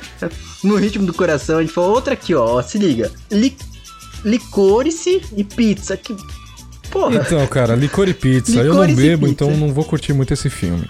[0.62, 2.44] No ritmo do coração, a gente falou outra aqui, ó.
[2.58, 3.10] ó, Se liga.
[3.28, 3.56] Li
[4.24, 5.96] licorice e pizza.
[5.96, 6.16] Que.
[6.90, 7.16] Porra.
[7.16, 8.60] Então, cara, licor e pizza.
[8.60, 10.86] eu não bebo, então não vou curtir muito esse filme.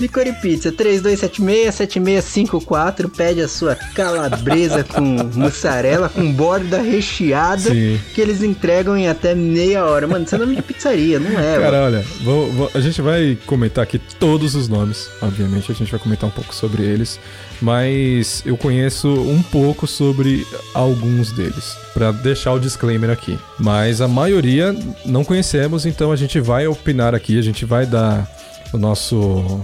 [0.00, 7.98] Licor e pizza, 3276-7654, pede a sua calabresa com mussarela, com borda recheada, Sim.
[8.14, 10.06] que eles entregam em até meia hora.
[10.06, 11.58] Mano, isso é nome de pizzaria, não é?
[11.58, 11.84] Cara, mano?
[11.84, 16.00] olha, vou- vou- a gente vai comentar aqui todos os nomes, obviamente, a gente vai
[16.00, 17.18] comentar um pouco sobre eles,
[17.60, 23.38] mas eu conheço um pouco sobre alguns deles, Pra deixar o disclaimer aqui.
[23.58, 24.74] Mas a maioria
[25.04, 28.26] não conhecemos, então a gente vai opinar aqui, a gente vai dar
[28.72, 29.60] o nosso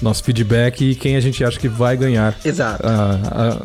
[0.00, 2.82] nosso feedback e quem a gente acha que vai ganhar Exato.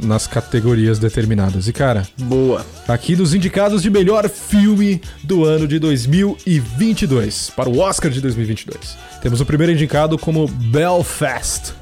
[0.01, 1.67] nas categorias determinadas.
[1.67, 2.65] E cara, Boa.
[2.87, 8.97] aqui dos indicados de melhor filme do ano de 2022, para o Oscar de 2022.
[9.21, 11.73] Temos o primeiro indicado como Belfast.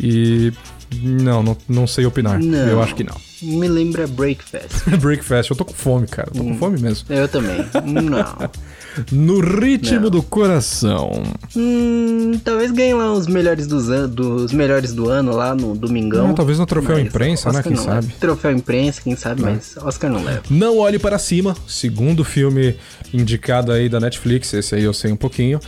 [0.00, 0.52] E
[1.00, 2.38] não, não, não sei opinar.
[2.38, 2.68] Não.
[2.68, 3.16] Eu acho que não.
[3.42, 4.88] Me lembra Breakfast.
[5.00, 6.28] Breakfast, eu tô com fome, cara.
[6.34, 7.06] Eu tô com fome mesmo.
[7.12, 7.58] Eu também.
[7.84, 8.50] Não.
[9.10, 10.10] No ritmo Não.
[10.10, 11.22] do coração.
[11.56, 16.28] Hum, talvez ganhe lá os melhores dos, an dos melhores do ano lá no domingão.
[16.28, 17.58] Não, talvez no troféu Mas imprensa, né?
[17.58, 18.02] Oscar Quem não leva.
[18.02, 18.14] sabe?
[18.20, 20.42] Troféu imprensa, quem sabe, mas Oscar não leva.
[20.50, 22.76] Não Olhe Para Cima, segundo filme
[23.12, 25.60] indicado aí da Netflix, esse aí eu sei um pouquinho,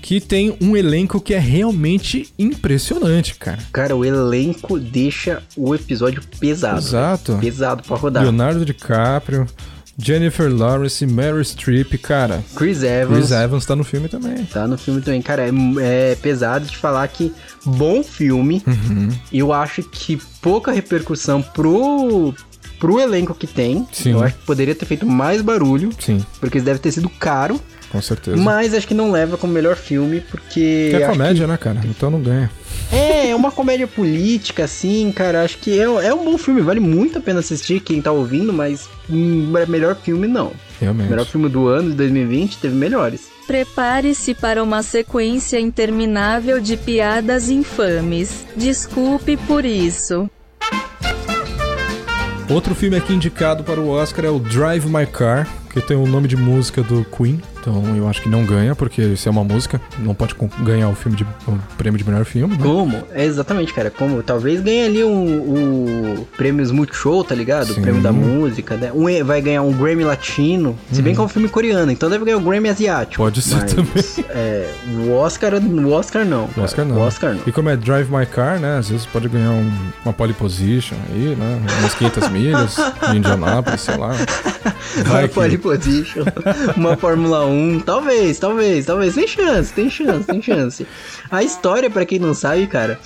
[0.00, 3.58] que tem um elenco que é realmente impressionante, cara.
[3.72, 6.78] Cara, o elenco deixa o episódio pesado.
[6.78, 7.38] Exato.
[7.40, 8.22] Pesado pra rodar.
[8.24, 9.46] Leonardo DiCaprio,
[10.02, 12.42] Jennifer Lawrence, Mary Streep, cara.
[12.56, 13.18] Chris Evans.
[13.18, 14.44] Chris Evans tá no filme também.
[14.46, 15.22] Tá no filme também.
[15.22, 17.32] Cara, é, é pesado de falar que
[17.64, 18.62] bom filme.
[18.66, 19.10] Uhum.
[19.32, 22.34] Eu acho que pouca repercussão pro,
[22.82, 23.86] pro elenco que tem.
[23.92, 24.10] Sim.
[24.10, 25.90] Eu acho que poderia ter feito mais barulho.
[26.00, 27.60] Sim, Porque deve ter sido caro.
[27.92, 28.36] com certeza.
[28.36, 30.88] Mas acho que não leva como melhor filme, porque.
[30.90, 31.80] Que é comédia, né, cara?
[31.84, 32.50] Então não ganha.
[32.90, 35.44] que- É, é uma comédia política, assim, cara.
[35.44, 38.52] Acho que é, é um bom filme, vale muito a pena assistir quem tá ouvindo,
[38.52, 40.50] mas hum, melhor filme não.
[40.80, 41.08] Realmente.
[41.08, 43.30] Melhor filme do ano de 2020 teve melhores.
[43.46, 48.44] Prepare-se para uma sequência interminável de piadas infames.
[48.56, 50.28] Desculpe por isso.
[52.48, 56.06] Outro filme aqui indicado para o Oscar é o Drive My Car, que tem o
[56.06, 57.40] nome de música do Queen.
[57.62, 59.80] Então eu acho que não ganha, porque isso é uma música.
[60.00, 62.62] Não pode ganhar o filme de o prêmio de melhor filme, né?
[62.64, 63.02] Como?
[63.12, 63.88] É exatamente, cara.
[63.88, 67.70] Como talvez ganhe ali um, o prêmios Multishow, tá ligado?
[67.70, 67.82] O Sim.
[67.82, 68.90] prêmio da música, né?
[68.92, 70.76] Um, vai ganhar um Grammy latino.
[70.90, 73.22] Se bem que é um filme coreano, então deve ganhar o Grammy asiático.
[73.22, 73.28] Uhum.
[73.30, 74.04] Pode ser Mas, também.
[74.30, 74.68] É,
[75.06, 76.48] o Oscar, o Oscar não.
[76.56, 76.60] O.
[76.60, 76.96] Oscar não.
[76.96, 77.42] O Oscar não.
[77.46, 78.78] E como é Drive My Car, né?
[78.78, 79.70] Às vezes pode ganhar um-
[80.04, 81.60] uma pole position aí, né?
[81.78, 82.76] Umas 500 milhas
[83.10, 84.12] de Indianápolis, sei lá.
[85.06, 86.24] Vai Uma que- pole position,
[86.76, 87.51] uma Fórmula 1,
[87.84, 89.14] talvez, talvez, talvez.
[89.14, 90.86] Tem chance, tem chance, tem chance.
[91.30, 92.98] A história, pra quem não sabe, cara,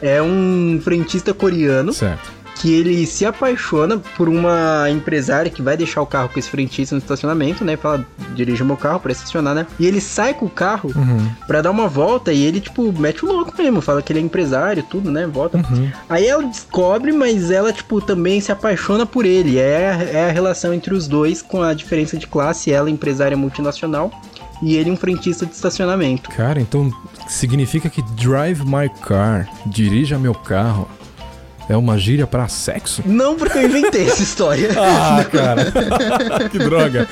[0.00, 2.32] é um frentista coreano Certo.
[2.64, 6.94] Que ele se apaixona por uma empresária que vai deixar o carro com esse frentista
[6.94, 7.76] no estacionamento, né?
[7.76, 9.66] Fala, dirige meu carro pra estacionar, né?
[9.78, 11.28] E ele sai com o carro Uhum.
[11.46, 13.82] pra dar uma volta e ele, tipo, mete o louco mesmo.
[13.82, 15.26] Fala que ele é empresário, tudo, né?
[15.26, 15.58] Volta.
[15.58, 15.90] Uhum.
[16.08, 19.58] Aí ela descobre, mas ela, tipo, também se apaixona por ele.
[19.58, 22.72] É, a- é a relação entre os dois, com a diferença de classe.
[22.72, 24.10] Ela, empresária multinacional,
[24.62, 26.30] e ele, um frentista de estacionamento.
[26.30, 26.90] Cara, então
[27.28, 30.88] significa que Drive My Car, dirija meu carro,
[31.68, 33.02] é uma gíria pra sexo?
[33.06, 34.68] Não porque eu inventei essa história.
[34.86, 35.72] Ah, cara.
[36.50, 37.08] que droga.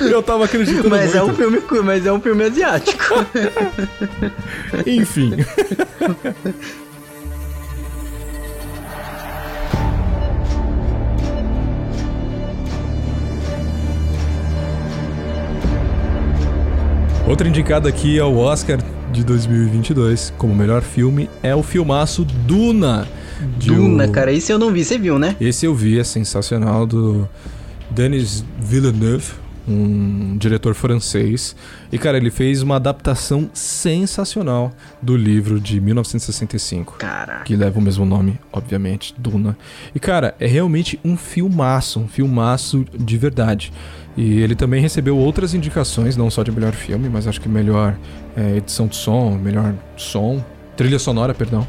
[0.00, 1.36] Eu tava acreditando Mas é, um muito.
[1.36, 3.04] filme, mas é um filme asiático.
[4.86, 5.36] Enfim.
[17.26, 18.78] Outra indicada aqui ao Oscar
[19.12, 23.06] de 2022 como melhor filme é o filmaço Duna.
[23.40, 25.36] Duna, cara, esse eu não vi, você viu, né?
[25.40, 27.28] Esse eu vi, é sensacional, do
[27.90, 29.32] Denis Villeneuve,
[29.66, 31.54] um diretor francês.
[31.90, 37.44] E, cara, ele fez uma adaptação sensacional do livro de 1965 Caraca.
[37.44, 39.56] que leva o mesmo nome, obviamente, Duna.
[39.94, 43.72] E cara, é realmente um filmaço, um filmaço de verdade.
[44.16, 47.96] E ele também recebeu outras indicações, não só de melhor filme, mas acho que melhor
[48.36, 50.44] é, edição de som, melhor som,
[50.76, 51.66] trilha sonora, perdão.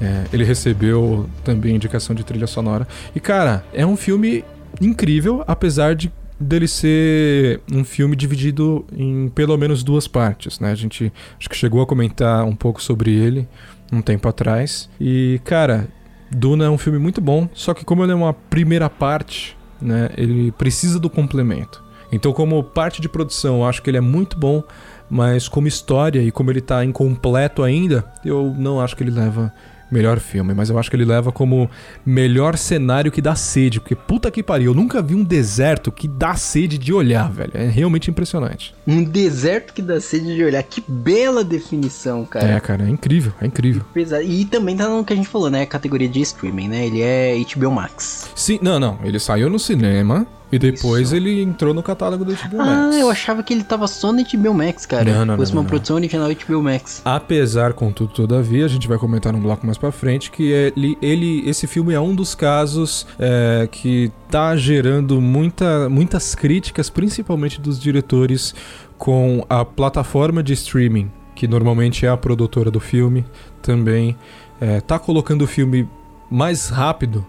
[0.00, 2.86] É, ele recebeu também indicação de trilha sonora.
[3.14, 4.44] E cara, é um filme
[4.80, 10.70] incrível, apesar de dele ser um filme dividido em pelo menos duas partes, né?
[10.70, 13.48] A gente acho que chegou a comentar um pouco sobre ele
[13.90, 14.90] um tempo atrás.
[15.00, 15.88] E, cara,
[16.30, 20.10] Duna é um filme muito bom, só que como ele é uma primeira parte, né,
[20.16, 21.82] ele precisa do complemento.
[22.12, 24.62] Então, como parte de produção, eu acho que ele é muito bom,
[25.08, 29.52] mas como história e como ele tá incompleto ainda, eu não acho que ele leva
[29.90, 31.70] melhor filme, mas eu acho que ele leva como
[32.04, 36.08] melhor cenário que dá sede, porque puta que pariu, eu nunca vi um deserto que
[36.08, 37.52] dá sede de olhar, velho.
[37.54, 38.74] É realmente impressionante.
[38.86, 40.62] Um deserto que dá sede de olhar.
[40.62, 42.46] Que bela definição, cara.
[42.46, 43.82] É, cara, é incrível, é incrível.
[43.92, 44.22] Pesado.
[44.22, 45.66] E também tá no que a gente falou, né?
[45.66, 46.86] Categoria de streaming, né?
[46.86, 48.30] Ele é HBO Max.
[48.34, 51.16] Sim, não, não, ele saiu no cinema e depois Isso.
[51.16, 52.96] ele entrou no catálogo do HBO Ah, Max.
[52.96, 55.04] eu achava que ele tava só no HBO Max, cara.
[55.04, 55.68] Não, não, Fosse não, uma não.
[55.68, 57.02] produção original HBO Max.
[57.04, 61.48] Apesar, contudo, todavia, a gente vai comentar num bloco mais pra frente que ele, ele
[61.48, 67.78] esse filme é um dos casos é, que tá gerando muita, muitas críticas, principalmente dos
[67.80, 68.54] diretores,
[68.96, 73.24] com a plataforma de streaming, que normalmente é a produtora do filme,
[73.60, 74.16] também
[74.60, 75.88] é, tá colocando o filme
[76.30, 77.24] mais rápido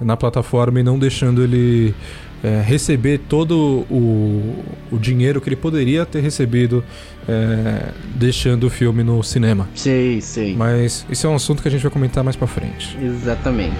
[0.00, 1.94] na plataforma e não deixando ele
[2.42, 6.82] é, receber todo o, o dinheiro que ele poderia ter recebido
[7.28, 9.68] é, deixando o filme no cinema.
[9.74, 10.54] Sei, sei.
[10.56, 12.96] Mas isso é um assunto que a gente vai comentar mais pra frente.
[13.02, 13.76] Exatamente.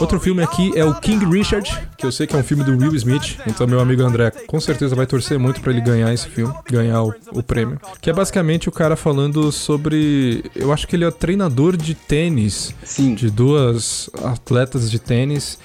[0.00, 2.76] Outro filme aqui é o King Richard, que eu sei que é um filme do
[2.76, 6.28] Will Smith, então meu amigo André com certeza vai torcer muito pra ele ganhar esse
[6.28, 7.80] filme, ganhar o, o prêmio.
[8.00, 10.44] Que é basicamente o cara falando sobre.
[10.54, 13.14] Eu acho que ele é treinador de tênis Sim.
[13.14, 15.58] de duas atletas de tênis.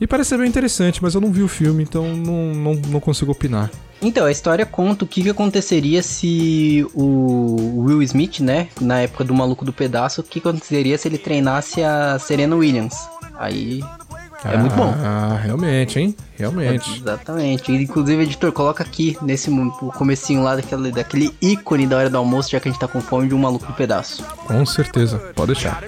[0.00, 3.00] E parece ser bem interessante, mas eu não vi o filme, então não, não, não
[3.00, 3.68] consigo opinar.
[4.00, 9.24] Então, a história conta o que, que aconteceria se o Will Smith, né, na época
[9.24, 12.94] do Maluco do Pedaço, o que aconteceria se ele treinasse a Serena Williams.
[13.38, 13.82] Aí
[14.44, 14.94] é muito bom.
[15.02, 16.16] Ah, realmente, hein?
[16.36, 17.00] Realmente.
[17.00, 17.72] Exatamente.
[17.72, 19.50] Inclusive, editor, coloca aqui nesse
[19.96, 23.00] comecinho lá daquele, daquele ícone da hora do almoço, já que a gente tá com
[23.00, 24.22] fome de um maluco do pedaço.
[24.46, 25.82] Com certeza, pode deixar.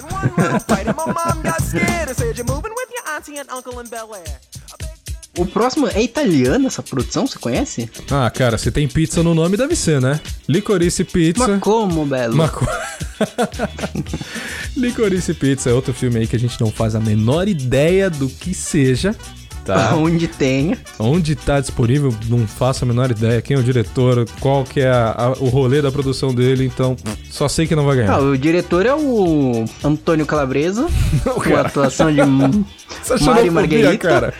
[5.37, 7.89] O próximo é italiano essa produção, você conhece?
[8.09, 10.19] Ah, cara, se tem pizza no nome, deve ser, né?
[10.47, 11.47] Licorice Pizza.
[11.47, 12.49] Mas como, Belo?
[12.49, 12.67] Co...
[14.75, 18.27] Licorice Pizza é outro filme aí que a gente não faz a menor ideia do
[18.27, 19.15] que seja.
[19.65, 19.93] Tá.
[19.97, 20.77] Onde tenha.
[20.97, 23.41] Onde tá disponível, não faço a menor ideia.
[23.41, 26.95] Quem é o diretor, qual que é a- a- o rolê da produção dele, então
[27.29, 28.19] só sei que não vai Ah, ganhar.
[28.21, 30.87] o diretor é o Antônio Calabresa,
[31.23, 32.21] com a atuação de
[33.23, 34.33] Mário Margherita, cara.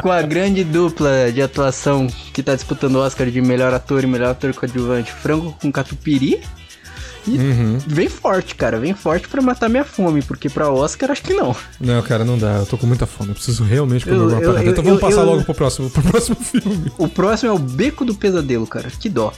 [0.00, 4.06] com a grande dupla de atuação que tá disputando o Oscar de melhor ator e
[4.06, 6.40] melhor ator coadjuvante, Franco com Catupiry.
[7.26, 7.78] E Uhum.
[7.86, 11.54] vem forte, cara, vem forte pra matar minha fome, porque pra Oscar acho que não.
[11.80, 12.56] Não, cara, não dá.
[12.58, 13.30] Eu tô com muita fome.
[13.30, 14.64] Eu preciso realmente comer Eu- alguma eu- parada.
[14.66, 16.92] eu- Então vamos passar logo pro próximo, pro próximo filme.
[16.98, 19.32] O próximo é o Beco do Pesadelo, cara, que dó.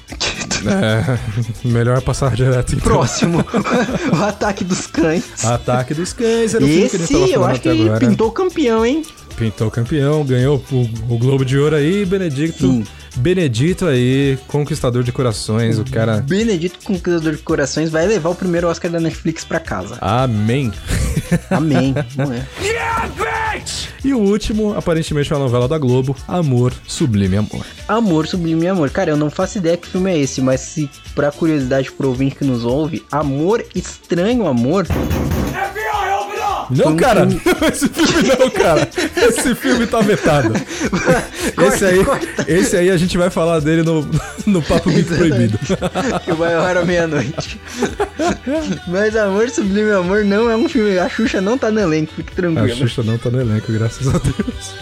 [0.66, 1.18] É,
[1.68, 2.84] melhor passar direto então.
[2.84, 3.44] Próximo,
[4.12, 5.44] o Ataque dos Cães.
[5.44, 7.98] Ataque dos Cães era o filme que tava eu acho que agora.
[8.00, 9.02] pintou campeão, hein?
[9.36, 12.66] Pintou campeão, ganhou o, o Globo de Ouro aí, Benedicto.
[12.66, 12.84] Sim.
[13.16, 16.18] Benedito aí, conquistador de corações, o cara.
[16.18, 19.96] Benedito Conquistador de Corações vai levar o primeiro Oscar da Netflix pra casa.
[20.00, 20.70] Amém.
[21.50, 21.94] Amém.
[22.14, 22.46] Não é?
[24.04, 27.66] E o último, aparentemente, é uma novela da Globo, Amor, Sublime Amor.
[27.88, 28.90] Amor, Sublime Amor.
[28.90, 32.36] Cara, eu não faço ideia que filme é esse, mas se pra curiosidade pro ouvinte
[32.36, 34.86] que nos ouve, Amor Estranho Amor,
[36.70, 38.88] Não, um cara, filme- esse filme não, cara.
[39.16, 40.52] Esse filme tá vetado.
[41.66, 41.98] Esse aí,
[42.46, 44.08] esse aí a gente vai falar dele no,
[44.46, 45.58] no Papo Geek Proibido.
[46.24, 47.60] que vai à meia-noite.
[48.88, 50.98] mas Amor, Sublime Amor não é um filme.
[50.98, 52.76] A Xuxa não tá no elenco, fique A tranquilo.
[52.76, 54.74] Xuxa não tá no elenco, graças a Deus.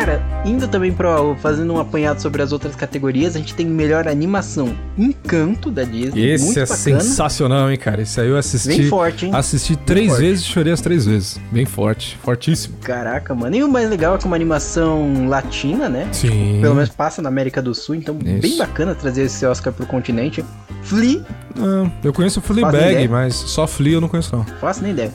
[0.00, 1.18] Cara, indo também pra.
[1.42, 6.24] fazendo um apanhado sobre as outras categorias, a gente tem melhor animação Encanto da Disney.
[6.30, 6.78] Esse muito é bacana.
[7.00, 8.00] sensacional, hein, cara.
[8.00, 8.68] Esse aí eu assisti.
[8.68, 9.32] Bem forte, hein?
[9.34, 10.20] Assisti três forte.
[10.22, 11.38] vezes e chorei as três vezes.
[11.52, 12.76] Bem forte, fortíssimo.
[12.80, 13.54] Caraca, mano.
[13.54, 16.08] E o mais legal é que é uma animação latina, né?
[16.12, 16.60] Sim.
[16.62, 18.40] Pelo menos passa na América do Sul, então Isso.
[18.40, 20.42] bem bacana trazer esse Oscar pro continente.
[20.82, 21.22] Flea,
[21.54, 24.46] Não, eu conheço o Fleabag, mas só Flea eu não conheço não.
[24.58, 25.12] faço nem ideia.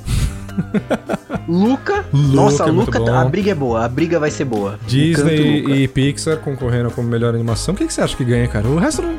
[1.47, 3.13] Luca, Luca nossa, é Luca, bom.
[3.13, 4.79] a briga é boa, a briga vai ser boa.
[4.87, 7.73] Disney e Pixar concorrendo como melhor animação.
[7.73, 8.67] O que, que você acha que ganha, cara?
[8.67, 9.15] O resto não,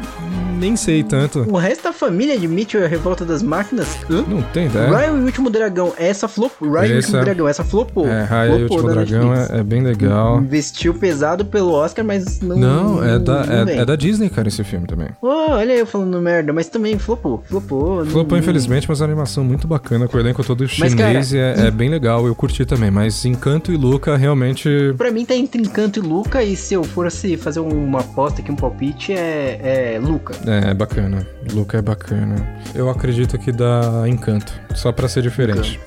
[0.57, 1.41] nem sei tanto.
[1.49, 3.99] O resto da família de Mitchell e a Revolta das Máquinas.
[4.11, 4.25] Hã?
[4.27, 4.89] Não tem ideia.
[4.89, 6.71] Ryan e o Último Dragão, essa flopou.
[6.71, 8.07] Ryan e o Último Dragão, essa flopou.
[8.07, 10.39] É, Raya e o Último Dragão é, é bem legal.
[10.41, 12.57] Investiu pesado pelo Oscar, mas não.
[12.57, 15.09] Não, é da, não é, é da Disney, cara, esse filme também.
[15.21, 17.43] Pô, olha eu falando merda, mas também flopou.
[17.47, 18.05] Flopou.
[18.07, 21.23] Flopou, não- infelizmente, mas a animação muito bacana, com o elenco todo Mas, chinês cara,
[21.33, 22.91] e é, é bem legal, eu curti também.
[22.91, 24.69] Mas Encanto e Luca, realmente...
[24.97, 28.51] Pra mim tá entre Encanto e Luca, e se eu fosse fazer uma aposta aqui,
[28.51, 30.35] um palpite, é, é Luca.
[30.47, 31.27] É, é bacana.
[31.53, 32.37] Luca é bacana.
[32.75, 35.81] Eu acredito que dá Encanto, só pra ser diferente.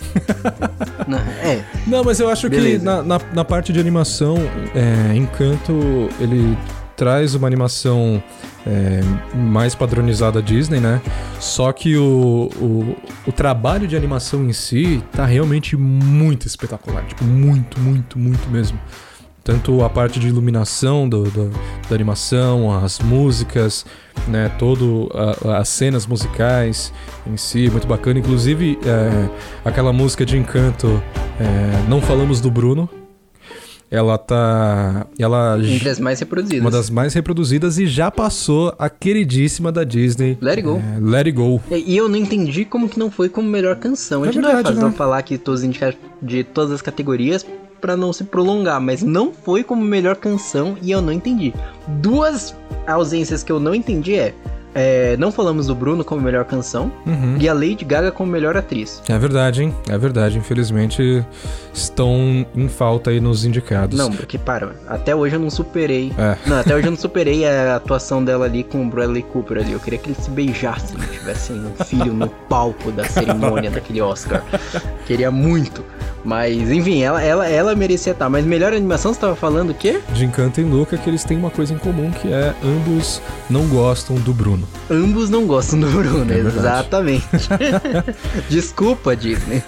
[1.08, 2.84] Não, é, Não, mas eu acho que Beleza.
[2.84, 4.38] na, na, na parte de animação,
[4.76, 6.58] é, Encanto, ele
[6.96, 8.22] traz uma animação
[8.68, 9.00] é,
[9.34, 11.02] mais padronizada Disney, né?
[11.40, 12.96] Só que o, o,
[13.26, 17.06] o trabalho de animação em si tá realmente muito espetacular.
[17.06, 18.78] Tipo, muito, muito, muito mesmo.
[19.50, 21.50] Tanto a parte de iluminação do, do-
[21.90, 23.84] da animação, as músicas,
[24.28, 24.48] né?
[24.60, 25.10] Todo
[25.44, 26.94] a- as cenas musicais
[27.26, 28.20] em si, muito bacana.
[28.20, 29.28] Inclusive, é,
[29.68, 31.02] aquela música de Encanto,
[31.40, 32.88] é, Não Falamos do Bruno,
[33.90, 35.08] ela tá...
[35.18, 36.62] Ela entre as mais reproduzidas.
[36.62, 40.38] uma das mais reproduzidas e já passou a queridíssima da Disney.
[40.40, 40.76] Let It Go.
[40.78, 41.60] é, Let It Go.
[41.72, 44.22] E eu não entendi como que não foi como melhor canção.
[44.22, 44.96] A É gente não vai verdade, fazer, né?
[44.96, 47.44] falar aqui todos os indicados de todas as categorias
[47.80, 51.54] pra não se prolongar, mas não foi como melhor canção e eu não entendi.
[52.02, 52.56] Duas
[52.88, 54.34] ausências que eu não entendi é,
[54.80, 57.36] é, não falamos do Bruno como melhor canção Uhum.
[57.40, 59.02] e a Lady Gaga como melhor atriz.
[59.10, 59.76] É verdade, hein?
[59.90, 60.38] É verdade.
[60.38, 61.26] Infelizmente
[61.74, 63.98] estão em falta aí nos indicados.
[63.98, 66.12] Não, porque para, até hoje eu não superei.
[66.18, 66.38] É.
[66.48, 69.72] Não, até hoje eu não superei a atuação dela ali com o Bradley Cooper ali.
[69.74, 74.44] Eu queria que eles se beijassem, tivessem um filho no palco da cerimônia daquele Oscar.
[75.06, 75.84] Queria muito.
[76.24, 78.30] Mas, enfim, ela, ela, ela merecia estar.
[78.30, 80.00] Mas melhor animação, você tava falando o quê?
[80.14, 83.68] De Encanto e Luca que eles têm uma coisa em comum que é ambos não
[83.68, 84.68] gostam do Bruno.
[84.92, 87.28] Ambos não gostam do Bruno, É exatamente.
[88.50, 89.64] Desculpa, Disney.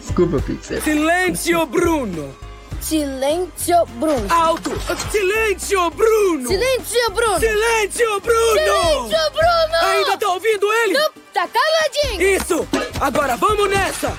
[0.00, 0.80] Desculpa, Pixar.
[0.80, 2.32] Silêncio, Bruno!
[2.80, 4.26] Silêncio, Bruno.
[4.30, 4.70] Alto!
[5.10, 6.48] Silêncio, Bruno!
[6.48, 7.38] Silêncio, Bruno.
[7.40, 8.52] Silêncio, Bruno!
[8.52, 9.76] Silêncio, Bruno.
[9.82, 10.94] Ainda tá ouvindo ele?
[10.94, 12.22] Não, tá caladinho.
[12.36, 12.66] Isso!
[13.00, 14.16] Agora vamos nessa!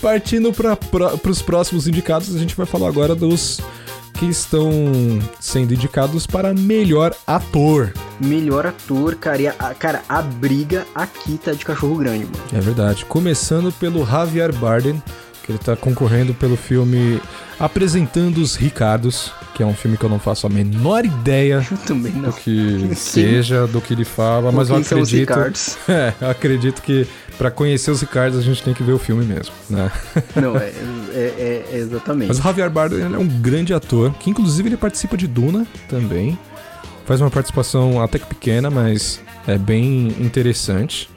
[0.00, 3.60] Partindo para os próximos indicados, a gente vai falar agora dos
[4.14, 4.70] que estão
[5.40, 7.92] sendo indicados para melhor ator.
[8.20, 9.42] Melhor ator, cara.
[9.42, 12.38] E a, cara, a briga aqui tá de cachorro grande, mano.
[12.52, 13.04] É verdade.
[13.04, 15.02] Começando pelo Javier Bardem,
[15.42, 17.20] que ele tá concorrendo pelo filme
[17.58, 22.32] Apresentando os Ricardos, que é um filme que eu não faço a menor ideia do
[22.32, 25.32] que seja, do que ele fala, mas eu acredito.
[25.88, 27.06] É, eu acredito que
[27.38, 29.90] pra conhecer os Ricardos a gente tem que ver o filme mesmo, né?
[30.36, 30.74] Não, é, é,
[31.14, 32.28] é- é exatamente.
[32.28, 36.38] Mas o Javier Bardem é um grande ator, que inclusive ele participa de Duna também.
[37.04, 41.10] Faz uma participação até que pequena, mas é bem interessante,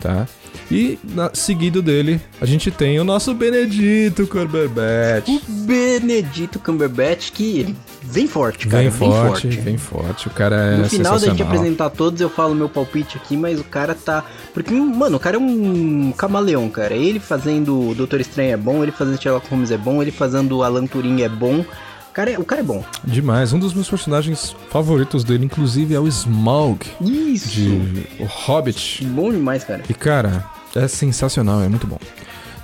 [0.00, 0.26] tá?
[0.72, 5.28] E na- seguido dele, a gente tem o nosso Benedito Cumberbatch.
[5.48, 8.82] Benedito Cumberbatch, que ele vem forte, cara.
[8.82, 10.26] Vem Vem, forte, vem forte.
[10.28, 13.60] O cara é No final da gente apresentar todos, eu falo meu palpite aqui, mas
[13.60, 14.24] o cara tá.
[14.54, 16.94] Porque, mano, o cara é um camaleão, cara.
[16.94, 20.58] Ele fazendo o Doutor Estranho é bom, ele fazendo Sherlock Holmes é bom, ele fazendo
[20.58, 21.60] o Alan Turing é bom.
[21.60, 22.84] O cara é, o cara é bom.
[23.04, 23.54] Demais.
[23.54, 27.48] Um dos meus personagens favoritos dele, inclusive, é o Smaug, Isso!
[27.48, 29.02] de O Hobbit.
[29.06, 29.82] Bom demais, cara.
[29.88, 31.98] E cara, é sensacional, é muito bom.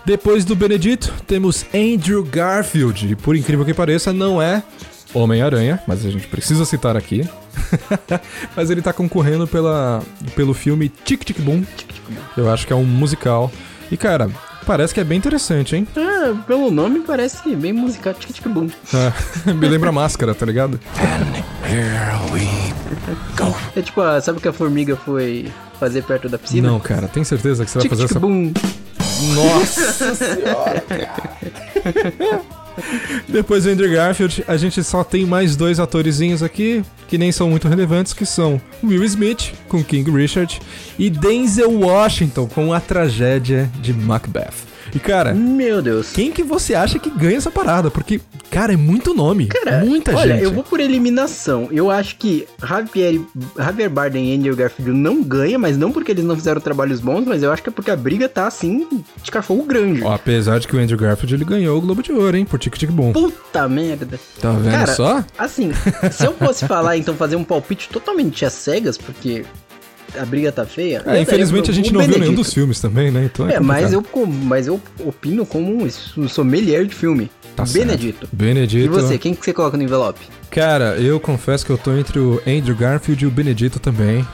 [0.05, 3.13] Depois do Benedito, temos Andrew Garfield.
[3.13, 4.63] E por incrível que pareça, não é
[5.13, 7.29] Homem-Aranha, mas a gente precisa citar aqui.
[8.57, 10.03] mas ele tá concorrendo pela,
[10.35, 11.63] pelo filme Tic Tic Boom.
[12.37, 13.51] Eu acho que é um musical.
[13.91, 14.31] E cara,
[14.67, 15.89] parece que é bem interessante, hein?
[15.97, 18.15] É, pelo nome parece bem musical.
[18.15, 18.69] Tic tic boom.
[18.95, 20.79] É, me lembra máscara, tá ligado?
[23.77, 26.69] É tipo, a- sabe o que a formiga foi fazer perto da piscina?
[26.69, 28.19] Não, cara, tem certeza que você vai fazer essa.
[28.21, 28.53] boom.
[29.35, 32.43] Nossa senhora, cara.
[33.29, 37.51] Depois do Andrew Garfield, a gente só tem mais dois atorizinhos aqui, que nem são
[37.51, 40.61] muito relevantes, que são Will Smith, com King Richard,
[40.99, 44.55] e Denzel Washington, com A Tragédia de Macbeth.
[44.95, 46.11] E cara, Meu Deus.
[46.13, 47.91] quem que você acha que ganha essa parada?
[47.91, 48.21] Porque,
[48.51, 50.45] cara, é muito nome, Cara, muita olha, gente.
[50.45, 51.69] eu vou por eliminação.
[51.71, 53.21] Eu acho que Javier,
[53.57, 57.25] Javier Bardem e Andrew Garfield não ganham, mas não porque eles não fizeram trabalhos bons,
[57.27, 58.87] mas eu acho que é porque a briga tá assim
[59.23, 60.03] de cachorro grande.
[60.03, 62.59] Ó, apesar de que o Andrew Garfield ele ganhou o Globo de Ouro, hein, por
[62.59, 63.13] Tic Tic Boom.
[63.13, 64.19] Puta merda.
[64.41, 65.25] Tá vendo Cara, só?
[65.37, 65.71] Assim,
[66.11, 69.45] se eu fosse falar, então, fazer um palpite totalmente às cegas, porque
[70.17, 71.03] a briga tá feia.
[71.07, 72.43] É, infelizmente a gente não viu nenhum Benedito.
[72.43, 73.25] dos filmes também, né?
[73.25, 74.05] Então é, É, mas eu,
[74.45, 77.31] mas eu opino como um, sommelier de filme.
[77.57, 77.87] Tá certo.
[77.87, 78.29] Benedito.
[78.33, 78.85] Benedito.
[78.85, 80.21] E você, quem que você coloca no envelope?
[80.51, 84.25] Cara, eu confesso que eu tô entre o Andrew Garfield e o Benedito também.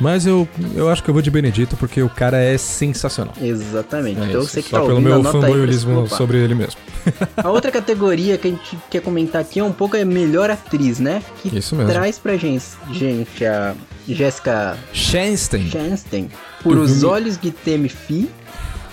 [0.00, 3.34] Mas eu, eu acho que eu vou de Benedito porque o cara é sensacional.
[3.40, 4.20] Exatamente.
[4.20, 6.80] É então isso, você que Só tá pelo ouvindo, meu fanboyolismo sobre ele mesmo.
[7.36, 10.98] A outra categoria que a gente quer comentar aqui é um pouco a melhor atriz,
[10.98, 11.22] né?
[11.40, 11.90] Que Isso mesmo.
[11.90, 13.74] traz pra gente, gente a
[14.08, 15.68] Jessica Chastain.
[15.70, 16.28] Chastain
[16.62, 18.28] por Do Os Olhos de Temi-Fi.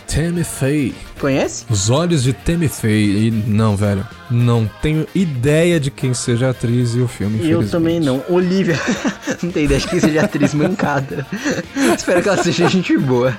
[0.08, 0.94] Tammy Faye.
[1.24, 1.64] Conhece?
[1.70, 3.28] Os olhos de Tammy Faye.
[3.28, 4.06] E não, velho.
[4.30, 7.50] Não tenho ideia de quem seja a atriz e o filme.
[7.50, 8.22] Eu também não.
[8.28, 8.78] Olivia.
[9.42, 11.26] não tem ideia de quem seja atriz mancada.
[11.98, 13.38] Espero que ela seja gente boa.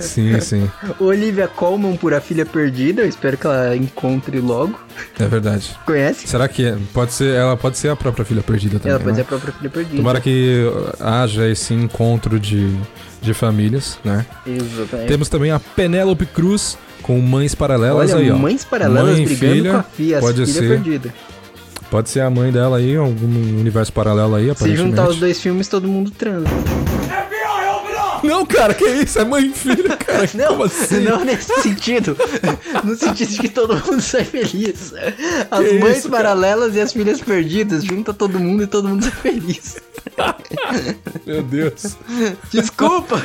[0.00, 0.68] Sim, sim.
[0.98, 3.02] Olivia Colman por A Filha Perdida.
[3.02, 4.80] Eu espero que ela encontre logo.
[5.16, 5.76] É verdade.
[5.86, 6.26] Conhece?
[6.26, 6.76] Será que é?
[6.92, 7.36] pode ser?
[7.36, 8.90] Ela pode ser a própria filha perdida também.
[8.90, 9.14] ela pode né?
[9.16, 9.96] ser a própria Filha Perdida.
[9.96, 10.64] Tomara que
[10.98, 12.76] haja esse encontro de,
[13.20, 14.26] de famílias, né?
[14.44, 15.08] Exatamente.
[15.08, 18.36] Temos também a Penélope Cruz com Mães Paralelas Olha, aí, ó.
[18.36, 20.68] mães paralelas Mãe brigando filha, com a filha, pode filha ser.
[20.68, 21.14] perdida.
[21.90, 23.26] Pode ser a mãe dela aí, algum
[23.60, 24.88] universo paralelo aí, Se aparentemente.
[24.96, 26.46] juntar os dois filmes, todo mundo transa.
[28.22, 29.18] Não, cara, que isso?
[29.18, 30.28] É mãe e filha, cara.
[30.34, 31.00] Não, Como assim?
[31.00, 32.16] não nesse sentido.
[32.84, 34.92] No sentido de que todo mundo sai feliz.
[35.50, 36.22] As Que mães isso, cara?
[36.24, 39.76] paralelas e as filhas perdidas, junta todo mundo e todo mundo sai feliz.
[41.26, 41.96] Meu Deus.
[42.50, 43.22] Desculpa!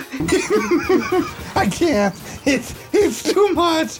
[1.55, 2.15] I can't.
[2.45, 3.99] It's it's too much.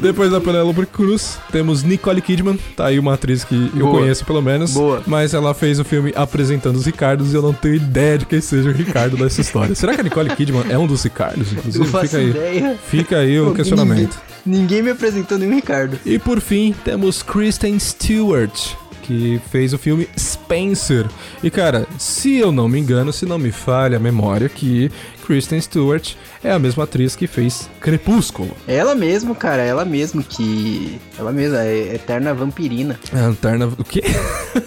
[0.00, 2.58] Depois da Penélope Cruz, temos Nicole Kidman.
[2.76, 4.00] Tá aí uma atriz que eu Boa.
[4.00, 4.72] conheço pelo menos.
[4.72, 5.02] Boa.
[5.06, 8.40] Mas ela fez o filme apresentando os Ricardos e eu não tenho ideia de quem
[8.40, 9.74] seja o Ricardo dessa história.
[9.74, 11.52] Será que a Nicole Kidman é um dos Ricardos?
[11.52, 12.30] Inclusive, Não faço fica aí.
[12.30, 12.78] ideia.
[12.88, 14.18] Fica aí o questionamento.
[14.44, 15.98] Ninguém, ninguém me apresentou nenhum Ricardo.
[16.04, 18.72] E por fim, temos Kristen Stewart,
[19.02, 21.06] que fez o filme Spencer.
[21.42, 24.90] E cara, se eu não me engano, se não me falha a memória, que
[25.30, 28.50] Kristen Stewart é a mesma atriz que fez Crepúsculo.
[28.66, 31.00] É ela mesmo, cara, ela mesmo que.
[31.16, 32.98] Ela mesma, é eterna vampirina.
[33.12, 33.66] A Lanterna...
[33.66, 34.02] O quê?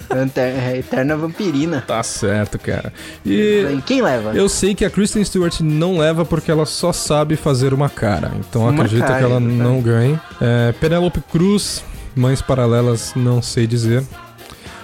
[0.09, 1.83] Eter- é eterna vampirina.
[1.85, 2.93] tá certo, cara.
[3.25, 3.77] E...
[3.85, 4.31] Quem leva?
[4.33, 8.31] Eu sei que a Kristen Stewart não leva porque ela só sabe fazer uma cara.
[8.39, 9.61] Então Uma acredito cara, que ela exatamente.
[9.61, 10.17] não ganhe.
[10.39, 11.83] É, Penélope Cruz,
[12.15, 14.01] Mães Paralelas, não sei dizer.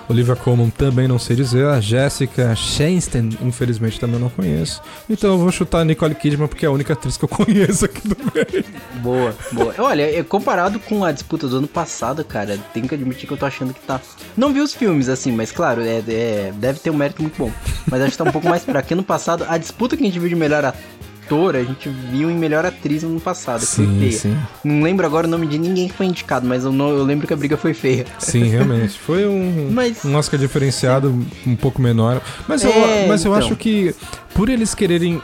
[0.09, 1.65] Olivia Colman também não sei dizer.
[1.67, 4.81] A Jessica Chastain, infelizmente, também não conheço.
[5.07, 7.85] Então eu vou chutar a Nicole Kidman porque é a única atriz que eu conheço
[7.85, 8.65] aqui do meio.
[9.03, 9.75] Boa, boa.
[9.77, 13.37] Olha, é, comparado com a disputa do ano passado, cara, tenho que admitir que eu
[13.37, 14.01] tô achando que tá.
[14.35, 17.51] Não vi os filmes, assim, mas claro, é, é- deve ter um mérito muito bom.
[17.89, 18.79] Mas acho que tá um pouco mais fraco.
[18.81, 20.81] Porque ano passado, a disputa que a gente viu de melhor ator,
[21.35, 23.59] a gente viu em melhor atriz no ano passado.
[23.61, 24.11] que foi Sim, feia.
[24.11, 24.37] sim.
[24.63, 27.27] Não lembro agora o nome de ninguém que foi indicado, mas eu, não, eu lembro
[27.27, 28.05] que a briga foi feia.
[28.19, 28.97] Sim, realmente.
[28.99, 31.09] Foi um, Mas- um Oscar diferenciado,
[31.45, 32.21] um pouco menor.
[32.47, 33.45] Mas eu, É, mas eu então.
[33.47, 33.93] acho que
[34.33, 35.21] por eles quererem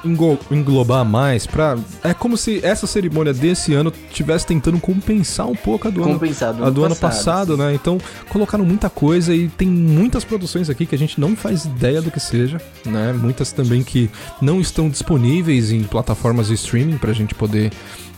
[0.52, 5.88] englobar mais, pra, é como se essa cerimônia desse ano tivesse tentando compensar um pouco
[5.88, 7.74] a do ano, do a do ano passado, passado, né?
[7.74, 7.98] Então
[8.30, 12.12] colocaram muita coisa e tem muitas produções aqui que a gente não faz ideia do
[12.12, 13.14] que seja, né?
[13.14, 14.10] Muitas também que
[14.42, 17.72] não estão disponíveis em plataformas de streaming pra gente poder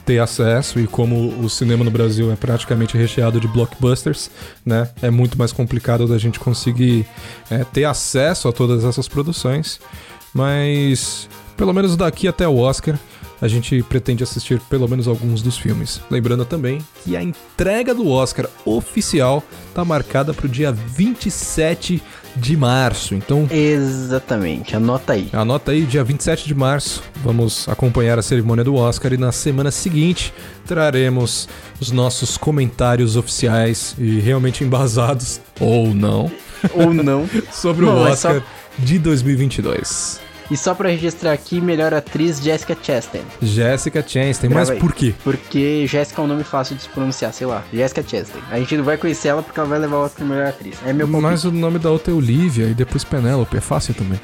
[0.03, 4.31] ter acesso e como o cinema no Brasil é praticamente recheado de blockbusters,
[4.65, 4.89] né?
[4.99, 7.05] É muito mais complicado da gente conseguir
[7.51, 9.79] é, ter acesso a todas essas produções,
[10.33, 12.97] mas pelo menos daqui até o Oscar
[13.39, 16.01] a gente pretende assistir pelo menos alguns dos filmes.
[16.09, 22.01] Lembrando também que a entrega do Oscar oficial está marcada para o dia 27
[22.39, 23.13] de março.
[23.15, 25.29] Então Exatamente, anota aí.
[25.33, 29.71] Anota aí, dia 27 de março, vamos acompanhar a cerimônia do Oscar e na semana
[29.71, 30.33] seguinte
[30.65, 31.47] traremos
[31.79, 36.31] os nossos comentários oficiais e realmente embasados, ou não,
[36.73, 37.27] Ou não.
[37.51, 38.43] sobre Não, o é só- Oscar
[38.79, 40.19] de 2022.
[40.49, 43.21] E só pra registrar aqui, melhor atriz Jessica Chastain.
[43.41, 44.79] Jéssica Chastain, mas aí.
[44.79, 45.13] por quê?
[45.23, 47.63] Porque Jéssica é um nome fácil de se pronunciar, sei lá.
[47.73, 48.41] Jéssica Chastain.
[48.49, 50.77] A gente não vai conhecer ela porque ela vai levar o Oscar de melhor atriz.
[50.85, 51.31] É meu palpite.
[51.31, 54.19] Mas o nome da outra é Olivia e depois Penélope, é fácil também.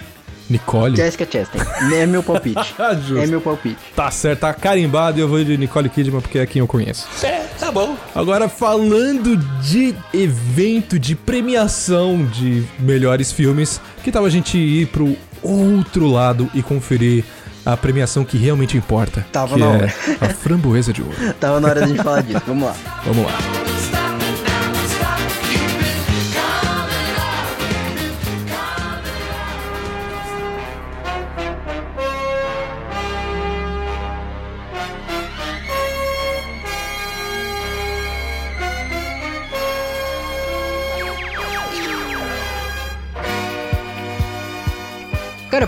[0.49, 0.95] Nicole.
[0.95, 1.61] Jéssica Chastain.
[1.93, 2.73] É meu palpite.
[2.79, 3.77] Ah, é meu palpite.
[3.95, 7.07] Tá certo, tá carimbado e eu vou de Nicole Kidman porque é quem eu conheço.
[7.23, 7.95] É, tá bom.
[8.13, 15.15] Agora, falando de evento de premiação de melhores filmes, que tal a gente ir pro
[15.43, 17.23] outro lado e conferir
[17.65, 19.25] a premiação que realmente importa?
[19.31, 19.93] Tava que na é hora.
[20.21, 21.15] a framboesa de ouro.
[21.39, 22.41] Tava na hora da gente falar disso.
[22.45, 22.75] Vamos lá.
[23.05, 23.62] Vamos lá.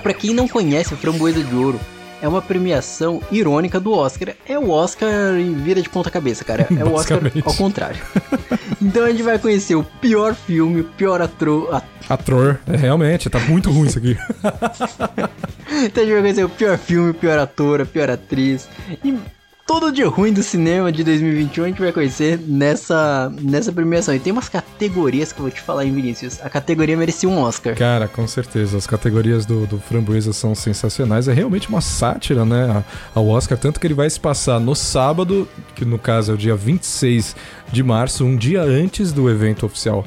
[0.06, 1.80] Pra quem não conhece o Framboesa de Ouro,
[2.22, 4.36] é uma premiação irônica do Oscar.
[4.48, 6.68] É o Oscar e vira de ponta cabeça, cara.
[6.80, 8.00] É o Oscar ao contrário.
[8.80, 11.74] então a gente vai conhecer o pior filme, o pior ator.
[11.74, 14.16] a- Ator, é, realmente, tá muito ruim isso aqui.
[15.84, 18.70] Então a gente vai conhecer o pior filme, o pior ator, a pior atriz.
[19.04, 19.18] E
[19.66, 24.14] todo dia ruim do cinema de 2021 a gente vai conhecer nessa, nessa premiação.
[24.14, 26.40] E tem umas categorias que eu vou te falar, hein, Vinícius.
[26.42, 27.76] A categoria merecia um Oscar.
[27.76, 28.78] Cara, com certeza.
[28.78, 31.28] As categorias do, do Framboesa são sensacionais.
[31.28, 32.84] É realmente uma sátira, né?
[33.14, 33.58] Ao Oscar.
[33.58, 37.36] Tanto que ele vai se passar no sábado, que no caso é o dia 26
[37.72, 40.06] de março, um dia antes do evento oficial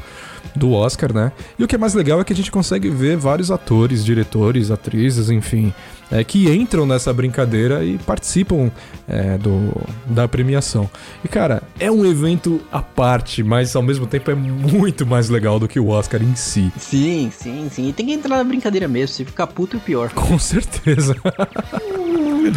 [0.55, 1.33] do Oscar, né?
[1.59, 4.71] E o que é mais legal é que a gente consegue ver vários atores, diretores,
[4.71, 5.73] atrizes, enfim,
[6.11, 8.71] é, que entram nessa brincadeira e participam
[9.07, 9.73] é, do,
[10.07, 10.89] da premiação.
[11.25, 15.59] E cara, é um evento à parte, mas ao mesmo tempo é muito mais legal
[15.59, 16.73] do que o Oscar em si.
[16.79, 17.89] Sim, sim, sim.
[17.89, 19.15] E tem que entrar na brincadeira mesmo.
[19.15, 20.11] Se ficar puto é pior.
[20.11, 21.17] Com certeza.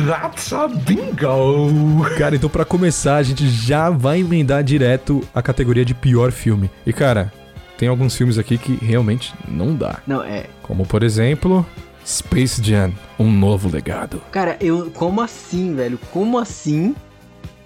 [0.08, 2.04] That's a bingo.
[2.18, 6.70] Cara, então pra começar, a gente já vai emendar direto a categoria de pior filme.
[6.86, 7.32] E cara,
[7.78, 10.00] tem alguns filmes aqui que realmente não dá.
[10.08, 10.46] Não, é.
[10.62, 11.66] Como por exemplo,
[12.06, 14.22] Space Jam, um novo legado.
[14.32, 14.92] Cara, eu.
[14.92, 16.00] Como assim, velho?
[16.12, 16.96] Como assim?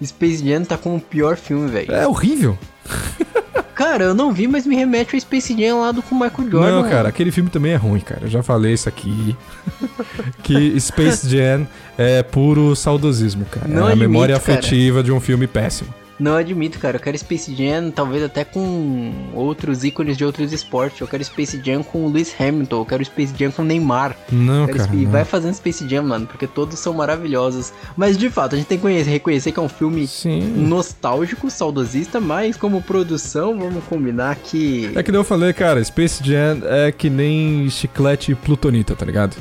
[0.04, 1.92] Space Jam tá como o pior filme, velho.
[1.92, 2.58] É horrível.
[3.74, 6.50] Cara, eu não vi, mas me remete ao Space Jam lá do com o Michael
[6.50, 6.70] Jordan.
[6.70, 6.90] não, mano.
[6.90, 8.22] cara, aquele filme também é ruim, cara.
[8.22, 9.36] Eu já falei isso aqui.
[10.42, 11.66] que Space Jam
[11.98, 13.68] é puro saudosismo, cara.
[13.68, 14.58] Não é a admito, memória cara.
[14.58, 15.92] afetiva de um filme péssimo.
[16.18, 16.96] Não admito, cara.
[16.96, 21.00] Eu quero Space Jam, talvez até com outros ícones de outros esportes.
[21.00, 22.80] Eu quero Space Jam com o Lewis Hamilton.
[22.80, 24.16] Eu quero Space Jam com o Neymar.
[24.32, 24.88] Não, cara.
[24.94, 27.72] E vai fazendo Space Jam, mano, porque todos são maravilhosos.
[27.96, 30.40] Mas de fato, a gente tem que conhecer- reconhecer que é um filme Sim.
[30.56, 34.90] nostálgico, saudosista, mas como produção, vamos combinar que.
[34.94, 39.36] É que nem eu falei, cara, Space Jam é que nem chiclete plutonita, tá ligado?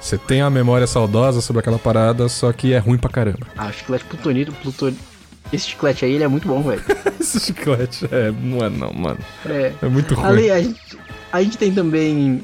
[0.00, 3.46] Você tem a memória saudosa sobre aquela parada, só que é ruim pra caramba.
[3.56, 5.11] Ah, chiclete plutonito, plutonito.
[5.52, 6.82] Esse chiclete aí, ele é muito bom, velho.
[7.20, 9.18] Esse chiclete é, não é não, mano.
[9.46, 9.72] É.
[9.80, 10.26] É muito ruim.
[10.26, 10.98] Ali, a gente,
[11.32, 12.42] a gente tem também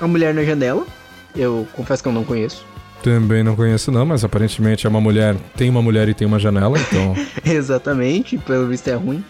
[0.00, 0.86] A Mulher na Janela.
[1.34, 2.64] Eu confesso que eu não conheço.
[3.02, 6.38] Também não conheço não, mas aparentemente é uma mulher, tem uma mulher e tem uma
[6.38, 7.14] janela, então
[7.44, 9.24] Exatamente, pelo visto é ruim.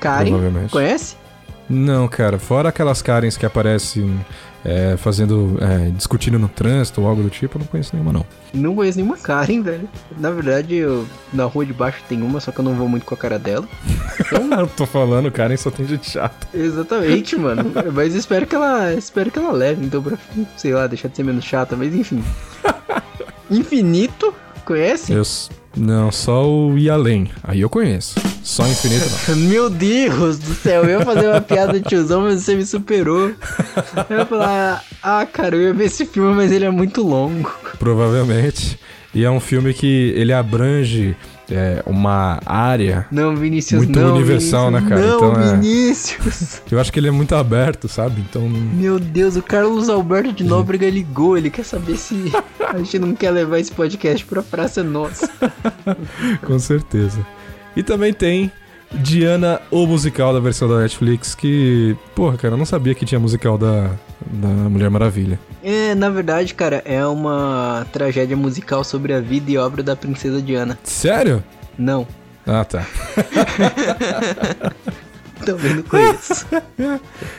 [0.00, 0.32] Karen,
[0.70, 1.16] conhece?
[1.70, 4.20] Não, cara, fora aquelas Karens que aparecem
[4.64, 8.26] é, fazendo, é, discutindo no trânsito ou algo do tipo, eu não conheço nenhuma não.
[8.54, 9.88] Não conheço nenhuma Karen, velho.
[10.18, 13.04] Na verdade, eu, na rua de baixo tem uma, só que eu não vou muito
[13.04, 13.68] com a cara dela.
[14.30, 16.46] eu tô falando, Karen só tem gente chata.
[16.54, 17.72] Exatamente, mano.
[17.92, 18.94] Mas espero que ela.
[18.94, 20.16] Espero que ela leve, então, pra,
[20.56, 22.22] sei lá, deixar de ser menos chata, mas enfim.
[23.50, 24.34] Infinito,
[24.64, 25.12] conhece?
[25.12, 25.22] Eu,
[25.76, 28.14] não, só o Ir Além, aí eu conheço.
[28.42, 29.36] Só Infinito não.
[29.48, 33.32] Meu Deus do céu, eu ia fazer uma piada de tiozão, mas você me superou.
[34.10, 37.52] Eu ia falar, ah, cara, eu ia ver esse filme, mas ele é muito longo.
[37.78, 38.78] Provavelmente.
[39.14, 41.14] E é um filme que ele abrange
[41.50, 43.06] é, uma área.
[43.10, 44.14] Não, Vinícius, Muito não.
[44.16, 45.06] universal, Vinícius, né, cara?
[45.06, 46.62] Não, Então é- Vinícius.
[46.70, 48.22] Eu acho que ele é muito aberto, sabe?
[48.22, 48.48] Então.
[48.48, 53.14] Meu Deus, o Carlos Alberto de Nóbrega ligou, ele quer saber se a gente não
[53.14, 55.28] quer levar esse podcast pra Praça Nossa.
[56.46, 57.24] Com certeza.
[57.76, 58.50] E também tem
[58.92, 61.96] Diana, o musical da versão da Netflix, que.
[62.14, 63.90] Porra, cara, eu não sabia que tinha musical da,
[64.26, 65.38] da Mulher Maravilha.
[65.62, 70.42] É, na verdade, cara, é uma tragédia musical sobre a vida e obra da princesa
[70.42, 70.78] Diana.
[70.84, 71.42] Sério?
[71.78, 72.06] Não,
[72.46, 72.84] Ah, tá.
[75.44, 76.46] também não conheço.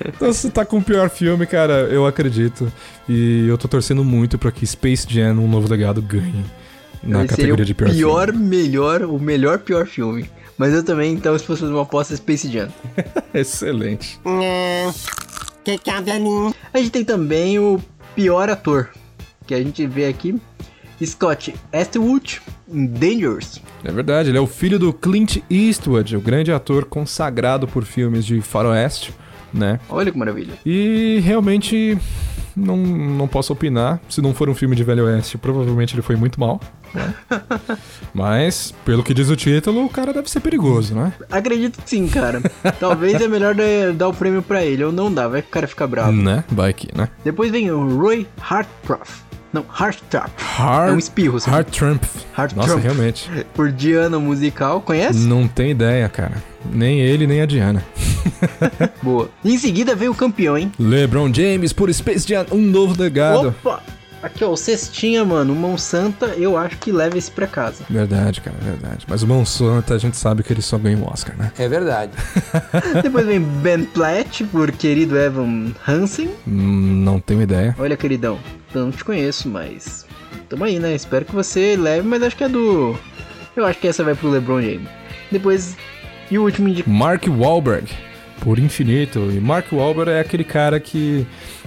[0.07, 2.71] Então, se tá com o pior filme, cara, eu acredito.
[3.07, 6.43] E eu tô torcendo muito pra que Space Jam, um novo legado, ganhe
[7.03, 8.45] na categoria o de pior, pior, filme.
[8.45, 10.29] melhor, o melhor pior filme.
[10.57, 12.69] Mas eu também, então, se fosse fazer uma aposta, Space Jam.
[13.33, 14.19] Excelente.
[15.63, 16.53] Que cabe a mim.
[16.73, 17.79] A gente tem também o
[18.15, 18.89] pior ator,
[19.47, 20.39] que a gente vê aqui,
[21.03, 22.41] Scott Eastwood,
[22.71, 23.61] em Dangerous.
[23.83, 28.25] É verdade, ele é o filho do Clint Eastwood, o grande ator consagrado por filmes
[28.25, 29.13] de faroeste,
[29.53, 29.79] né?
[29.89, 30.53] Olha que maravilha.
[30.65, 31.97] E realmente
[32.55, 33.99] não, não posso opinar.
[34.09, 36.59] Se não for um filme de Velho Oeste, provavelmente ele foi muito mal.
[36.93, 37.13] né?
[38.13, 41.13] Mas, pelo que diz o título, o cara deve ser perigoso, né?
[41.31, 42.41] Acredito que sim, cara.
[42.79, 43.55] Talvez é melhor
[43.95, 46.11] dar, o prêmio pra ele, ou não dá, vai que o cara fica bravo.
[46.11, 46.43] Né?
[46.49, 47.09] Vai que, né?
[47.23, 49.22] Depois vem o Roy Hartproff.
[49.53, 50.31] Não, Harttrap.
[50.37, 51.55] Hard, É um espirro, sabe?
[51.55, 52.03] Hard Trump.
[52.33, 52.83] Hard Nossa, Trump.
[52.83, 53.29] realmente.
[53.53, 55.19] Por Diana Musical, conhece?
[55.19, 56.41] Não tem ideia, cara.
[56.71, 57.85] Nem ele, nem a Diana.
[59.03, 59.29] Boa.
[59.45, 60.71] Em seguida vem o campeão, hein?
[60.79, 63.49] LeBron James por Space Jam, um novo legado.
[63.49, 63.81] Opa!
[64.23, 67.83] Aqui, ó, o Cestinha, mano, mão santa, eu acho que leva esse pra casa.
[67.89, 69.05] Verdade, cara, verdade.
[69.05, 71.51] Mas o Mão Santa, a gente sabe que ele só ganha o Oscar, né?
[71.59, 72.13] É verdade.
[73.03, 76.29] Depois vem Ben Platt, por querido Evan Hansen.
[76.47, 77.75] Hum, não tenho ideia.
[77.77, 78.39] Olha, queridão,
[78.75, 80.05] eu não te conheço, mas
[80.49, 80.95] tamo aí, né?
[80.95, 82.97] Espero que você leve, mas acho que é do.
[83.55, 84.89] Eu acho que essa vai pro LeBron James.
[85.31, 85.77] Depois.
[86.31, 86.95] E o último indicado.
[86.95, 87.91] Mark Wahlberg,
[88.41, 89.19] por infinito.
[89.31, 91.25] E Mark Wahlberg é aquele cara que.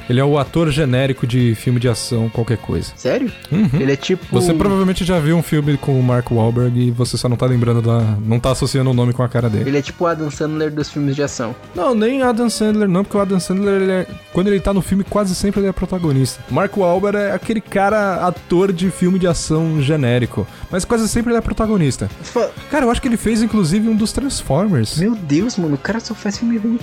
[0.08, 2.92] Ele é o ator genérico de filme de ação, qualquer coisa.
[2.96, 3.30] Sério?
[3.50, 3.68] Uhum.
[3.74, 4.24] Ele é tipo.
[4.30, 7.46] Você provavelmente já viu um filme com o Mark Wahlberg e você só não tá
[7.46, 8.00] lembrando da.
[8.24, 9.68] não tá associando o nome com a cara dele.
[9.68, 11.54] Ele é tipo o Adam Sandler dos filmes de ação.
[11.74, 14.80] Não, nem Adam Sandler não, porque o Adam Sandler, ele é- quando ele tá no
[14.82, 16.42] filme, quase sempre ele é protagonista.
[16.50, 21.38] Mark Wahlberg é aquele cara ator de filme de ação genérico, mas quase sempre ele
[21.38, 22.08] é protagonista.
[22.70, 24.98] Cara, eu acho que ele fez inclusive um dos Transformers.
[24.98, 26.78] Meu Deus, mano, o cara só faz filme ruim.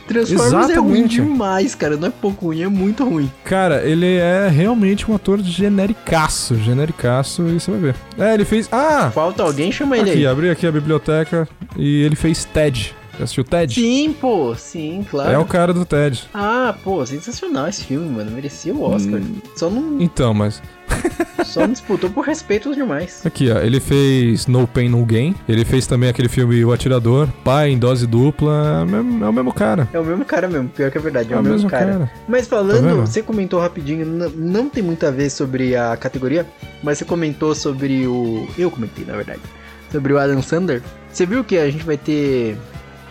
[0.00, 1.14] Transformers é ruim Exatamente.
[1.20, 1.96] demais, cara.
[1.96, 3.30] Não é pouco ruim, é muito ruim.
[3.44, 7.94] Cara, ele é realmente um ator genericaço, genericaço, e você vai ver.
[8.18, 8.68] É, ele fez.
[8.72, 9.10] Ah!
[9.12, 10.26] Falta alguém, chama ele Aqui, aí.
[10.26, 12.94] abri aqui a biblioteca e ele fez Ted.
[13.18, 13.74] Já assistiu Ted?
[13.74, 15.30] Sim, pô, sim, claro.
[15.32, 16.28] É o cara do Ted.
[16.32, 18.30] Ah, pô, sensacional esse filme, mano.
[18.30, 19.20] Merecia o Oscar.
[19.20, 19.36] Hum.
[19.54, 20.62] Só, não, Então, mas.
[21.44, 23.24] só não disputou por respeito aos demais.
[23.24, 23.58] Aqui, ó.
[23.58, 25.34] Ele fez No Pain, No Gain.
[25.48, 27.28] Ele fez também aquele filme O Atirador.
[27.44, 28.80] Pai em dose dupla.
[28.80, 28.84] É
[29.28, 29.88] o mesmo, é cara.
[29.92, 31.92] É o mesmo cara mesmo, pior que é verdade, é, É o mesmo mesmo cara.
[31.92, 32.12] cara.
[32.28, 33.00] Mas Tá falando, vendo?
[33.06, 34.06] você comentou rapidinho,
[34.36, 36.46] não tem muito a ver sobre a categoria,
[36.82, 38.46] mas você comentou sobre o.
[38.58, 39.40] Eu comentei, na verdade.
[39.90, 40.82] Sobre o Adam Sandler.
[41.12, 42.56] Você viu que a gente vai ter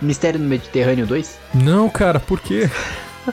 [0.02, 1.38] Mistério no Mediterrâneo 2?
[1.54, 2.70] Não, cara, por quê?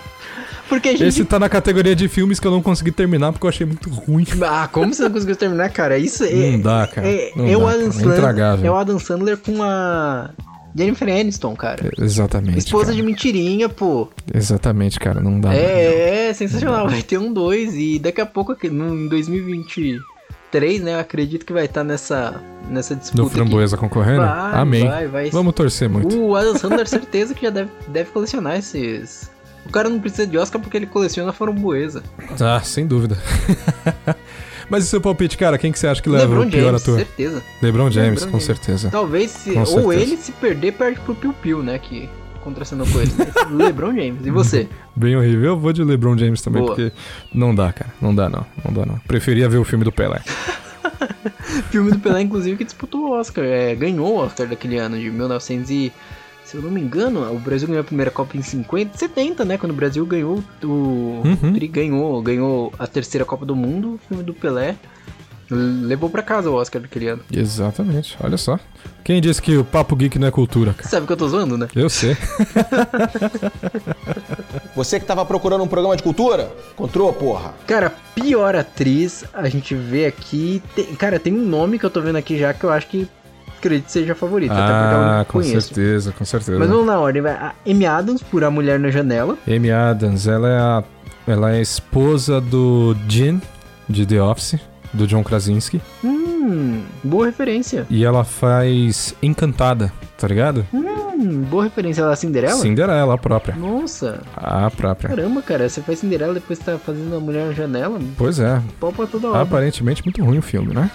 [0.68, 1.04] Porque a gente.
[1.04, 3.88] Esse tá na categoria de filmes que eu não consegui terminar porque eu achei muito
[3.88, 4.26] ruim.
[4.42, 5.96] Ah, como você não conseguiu terminar, cara?
[5.96, 6.50] Isso é.
[6.52, 7.08] Não dá, cara.
[7.08, 7.98] É, Não é o dá, Adam cara.
[7.98, 8.66] É Sandler.
[8.66, 10.30] É o Adam Sandler com a
[10.76, 11.90] Jennifer Aniston, cara.
[11.98, 12.58] Exatamente.
[12.58, 12.96] Esposa cara.
[12.96, 14.08] de mentirinha, pô.
[14.32, 15.20] Exatamente, cara.
[15.20, 15.48] Não dá.
[15.48, 15.58] não dá.
[15.58, 16.88] É, é sensacional.
[16.88, 18.94] Vai ter um 2 e daqui a pouco, aqui, no,
[20.48, 20.94] em 2023, né?
[20.94, 23.22] Eu acredito que vai estar nessa, nessa disputa.
[23.22, 24.22] Do Framboesa concorrendo?
[24.22, 24.88] Vai, Amém.
[24.88, 25.30] vai, vai.
[25.30, 26.18] Vamos torcer muito.
[26.18, 29.30] O Adam Sandler, certeza que já deve, deve colecionar esses.
[29.66, 32.02] O cara não precisa de Oscar porque ele coleciona framboesa.
[32.40, 33.18] Ah, sem dúvida.
[34.70, 35.56] Mas e seu palpite, cara?
[35.56, 36.96] Quem que você acha que leva LeBron o pior James, ator?
[36.98, 37.42] certeza.
[37.62, 38.44] LeBron James, LeBron com James.
[38.44, 38.90] certeza.
[38.90, 39.50] Talvez se.
[39.58, 39.94] Ou certeza.
[39.94, 41.78] ele se perder, perde pro Piu Piu, né?
[41.78, 42.08] Que
[42.38, 43.12] contracenou com ele.
[43.50, 44.26] LeBron James.
[44.26, 44.68] E você?
[44.94, 45.50] Bem horrível.
[45.50, 46.74] Eu vou de LeBron James também, Boa.
[46.74, 46.92] porque
[47.32, 47.92] não dá, cara.
[48.00, 48.44] Não dá, não.
[48.64, 48.98] Não dá, não.
[49.00, 50.20] Preferia ver o filme do Pelé.
[51.70, 53.44] Filme do Pelé, inclusive, que disputou o Oscar.
[53.44, 55.92] É, ganhou o Oscar daquele ano, de 1900 e...
[56.44, 59.58] Se eu não me engano, o Brasil ganhou a primeira Copa em 50, 70, né?
[59.58, 61.20] Quando o Brasil ganhou o...
[61.22, 61.52] Uhum.
[61.52, 64.74] Tri ganhou, ganhou a terceira Copa do Mundo, o filme do Pelé.
[65.50, 67.22] Levou pra casa o Oscar daquele ano.
[67.32, 68.16] Exatamente.
[68.22, 68.58] Olha só.
[69.02, 70.88] Quem disse que o Papo Geek não é cultura, cara?
[70.88, 71.68] Sabe que eu tô zoando, né?
[71.74, 72.16] Eu sei.
[74.74, 76.50] Você que tava procurando um programa de cultura?
[76.72, 77.54] Encontrou, porra?
[77.66, 80.62] Cara, pior atriz, a gente vê aqui.
[80.74, 83.08] tem- cara, tem um nome que eu tô vendo aqui já que eu acho que
[83.58, 85.74] acredito que seja a favorita, até porque é o Ah, com conheço.
[85.74, 86.58] certeza, com certeza.
[86.58, 87.26] Mas vamos na ordem.
[87.26, 89.36] A Amy Adams por A Mulher na Janela.
[89.48, 90.84] Amy Adams, ela é a,
[91.26, 93.40] ela é a esposa do Jim,
[93.88, 94.56] de The Office,
[94.92, 95.80] do John Krasinski.
[96.02, 96.37] Hum,
[97.04, 97.86] boa referência.
[97.90, 100.66] E ela faz Encantada, tá ligado?
[100.72, 102.02] Hum, boa referência.
[102.02, 102.54] Ela é Cinderela?
[102.60, 103.54] Cinderela, a própria.
[103.56, 105.08] Nossa, A própria.
[105.08, 105.68] caramba, cara.
[105.68, 107.98] Você faz Cinderela depois tá fazendo A Mulher na Janela?
[108.16, 108.60] Pois é.
[108.78, 109.42] Pau pra toda hora.
[109.42, 110.90] Aparentemente muito ruim o filme, né?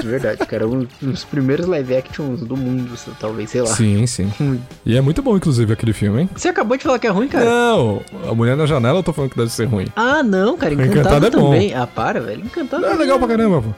[0.00, 0.66] De verdade, cara.
[0.66, 2.90] Um dos primeiros live actions do mundo,
[3.20, 3.68] talvez, sei lá.
[3.68, 4.30] Sim, sim.
[4.38, 4.60] Ruim.
[4.84, 6.30] E é muito bom, inclusive, aquele filme, hein?
[6.34, 7.44] Você acabou de falar que é ruim, cara?
[7.44, 8.00] Não!
[8.28, 9.86] A Mulher na Janela eu tô falando que deve ser ruim.
[9.96, 10.74] Ah, não, cara.
[10.74, 11.50] Encantado, Encantado é bom.
[11.52, 11.74] também.
[11.74, 12.44] Ah, para, velho.
[12.44, 13.68] Encantado É legal pra caramba, pô.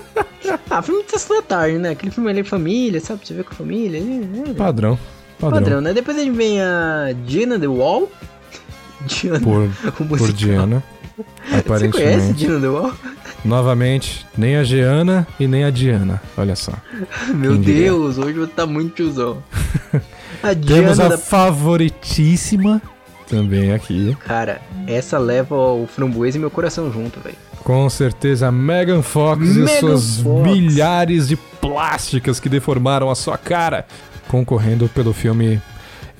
[0.70, 1.90] Ah, filme de sessão da tarde, né?
[1.90, 3.26] Aquele filme ali família, sabe?
[3.26, 3.98] Você vê com a família.
[3.98, 4.54] É, é.
[4.54, 4.98] Padrão.
[5.38, 5.62] Padrão.
[5.62, 5.92] Padrão, né?
[5.92, 8.10] Depois a gente vem a Gina The Wall.
[9.06, 9.70] Gina, Por,
[10.06, 10.32] por.
[10.32, 10.82] Diana.
[11.16, 12.40] Você conhece Aparentemente.
[12.40, 12.92] Gina The Wall?
[13.44, 16.20] Novamente, nem a Giana e nem a Diana.
[16.36, 16.72] Olha só.
[17.28, 17.84] Meu Quem diria?
[17.84, 19.42] Deus, hoje você tá muito tiozão.
[20.42, 21.18] A Temos Diana a da...
[21.18, 22.82] favoritíssima
[23.28, 24.16] também aqui.
[24.20, 27.36] Cara, essa leva o framboesa e meu coração junto, velho.
[27.64, 30.42] Com certeza, Megan Fox e Megan suas Fox.
[30.42, 33.86] milhares de plásticas que deformaram a sua cara,
[34.28, 35.60] concorrendo pelo filme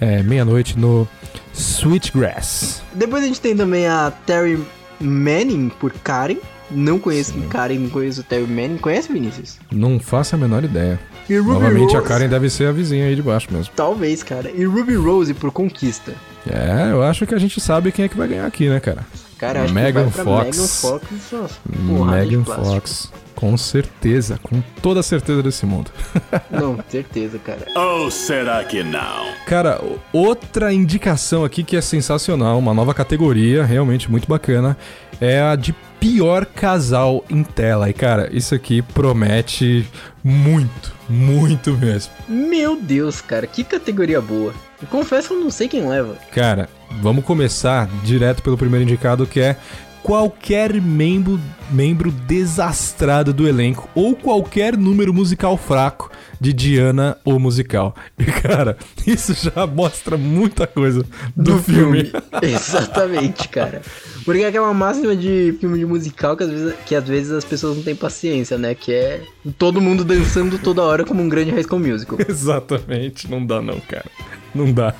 [0.00, 1.06] é, Meia-Noite no
[1.52, 2.82] Sweetgrass.
[2.94, 4.58] Depois a gente tem também a Terry
[4.98, 6.36] Manning por Karen.
[6.70, 8.78] Não conheço Karen, não conheço Terry Manning.
[8.78, 9.58] Conhece, Vinícius?
[9.70, 10.98] Não faço a menor ideia.
[11.28, 12.08] E Ruby Novamente, a Rose.
[12.08, 13.72] Karen deve ser a vizinha aí de baixo mesmo.
[13.76, 14.50] Talvez, cara.
[14.50, 16.12] E Ruby Rose por Conquista.
[16.46, 19.04] É, eu acho que a gente sabe quem é que vai ganhar aqui, né, cara?
[19.44, 20.56] Cara, acho Megan que vai Fox.
[20.56, 21.60] Megan Fox.
[21.66, 22.44] Megan.
[22.44, 23.12] Fox.
[23.34, 25.90] Com certeza, com toda a certeza desse mundo.
[26.50, 27.66] Não, certeza, cara.
[27.76, 29.26] Ou será que não?
[29.46, 29.82] Cara,
[30.12, 34.78] outra indicação aqui que é sensacional, uma nova categoria, realmente muito bacana,
[35.20, 37.90] é a de pior casal em tela.
[37.90, 39.86] E cara, isso aqui promete
[40.22, 42.12] muito, muito mesmo.
[42.28, 44.54] Meu Deus, cara, que categoria boa.
[44.84, 46.14] Eu confesso que eu não sei quem leva.
[46.30, 46.68] Cara,
[47.00, 49.56] vamos começar direto pelo primeiro indicado que é
[50.02, 51.40] qualquer membro,
[51.70, 56.10] membro desastrado do elenco ou qualquer número musical fraco
[56.40, 57.94] de Diana ou musical.
[58.18, 61.04] E cara, isso já mostra muita coisa
[61.34, 62.12] do, filme.
[62.42, 63.80] Exatamente, cara.
[64.24, 67.44] Porque é aquela máxima de filme de musical que às, vezes, que às vezes as
[67.44, 68.74] pessoas não têm paciência, né?
[68.74, 69.22] Que é
[69.58, 72.18] todo mundo dançando toda hora como um grande High School Musical.
[72.28, 74.06] Exatamente, não dá não, cara.
[74.54, 74.94] Não dá.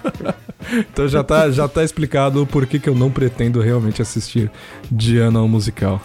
[0.91, 4.51] então já tá, já tá explicado o porquê que eu não pretendo realmente assistir
[4.91, 6.03] Diana ao musical.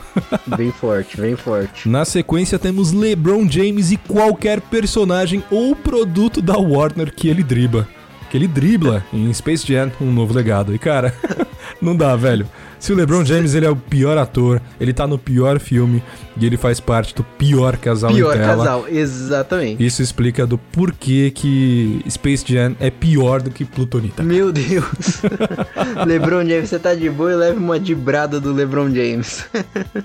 [0.49, 1.87] Bem forte, bem forte.
[1.87, 7.87] Na sequência temos LeBron James e qualquer personagem ou produto da Warner que ele dribla.
[8.29, 10.73] Que ele dribla em Space Jam, um novo legado.
[10.73, 11.13] E cara,
[11.81, 12.45] não dá, velho.
[12.79, 16.01] Se o LeBron James ele é o pior ator, ele tá no pior filme
[16.37, 18.57] e ele faz parte do pior casal pior em tela.
[18.57, 19.85] casal, exatamente.
[19.85, 24.23] Isso explica do porquê que Space Jam é pior do que Plutonita.
[24.23, 25.21] Meu Deus.
[26.07, 29.45] LeBron James, você tá de boa e leva uma dibrada do LeBron James.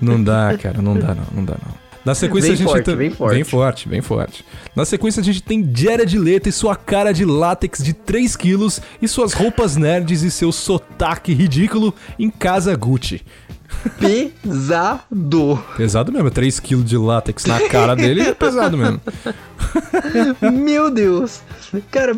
[0.01, 1.84] não dá, cara, não dá não, não dá não.
[2.05, 2.95] Na sequência bem a gente forte, tem...
[2.95, 3.33] bem forte.
[3.33, 4.45] Bem forte, bem forte.
[4.75, 8.79] Na sequência a gente tem Jared Leto e sua cara de látex de 3 quilos
[9.01, 13.23] e suas roupas nerds e seu sotaque ridículo em Casa Gucci.
[13.99, 15.63] Pesado.
[15.75, 19.01] Pesado mesmo, 3 quilos de látex na cara dele é pesado mesmo.
[20.53, 21.41] Meu Deus.
[21.89, 22.15] Cara,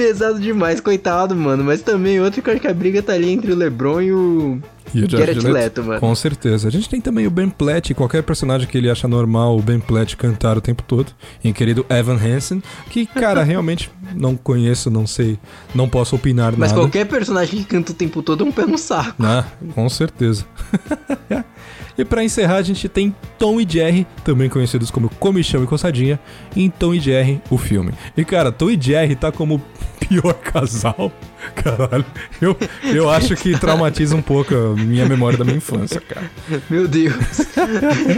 [0.00, 1.62] pesado demais, coitado, mano.
[1.62, 4.10] Mas também outro que eu acho que a briga tá ali entre o LeBron e
[4.10, 4.58] o
[4.94, 6.00] E o Jared Leto, mano.
[6.00, 6.68] Com certeza.
[6.68, 9.78] A gente tem também o Ben Platt, qualquer personagem que ele acha normal o Ben
[9.78, 11.12] Platt cantar o tempo todo.
[11.44, 15.38] Em querido Evan Hansen, que, cara, realmente não conheço, não sei,
[15.74, 16.80] não posso opinar Mas nada.
[16.80, 19.22] qualquer personagem que canta o tempo todo é um pé no saco.
[19.22, 19.44] Ah,
[19.74, 20.46] com certeza.
[21.96, 26.18] e pra encerrar, a gente tem Tom e Jerry, também conhecidos como Comichão e Coçadinha,
[26.56, 27.92] em Tom e Jerry, o filme.
[28.16, 29.62] E cara, Tom e Jerry tá como
[30.08, 31.12] pior casal.
[31.54, 32.04] Caralho,
[32.40, 36.30] eu, eu acho que traumatiza um pouco a minha memória da minha infância, cara.
[36.68, 37.14] Meu Deus.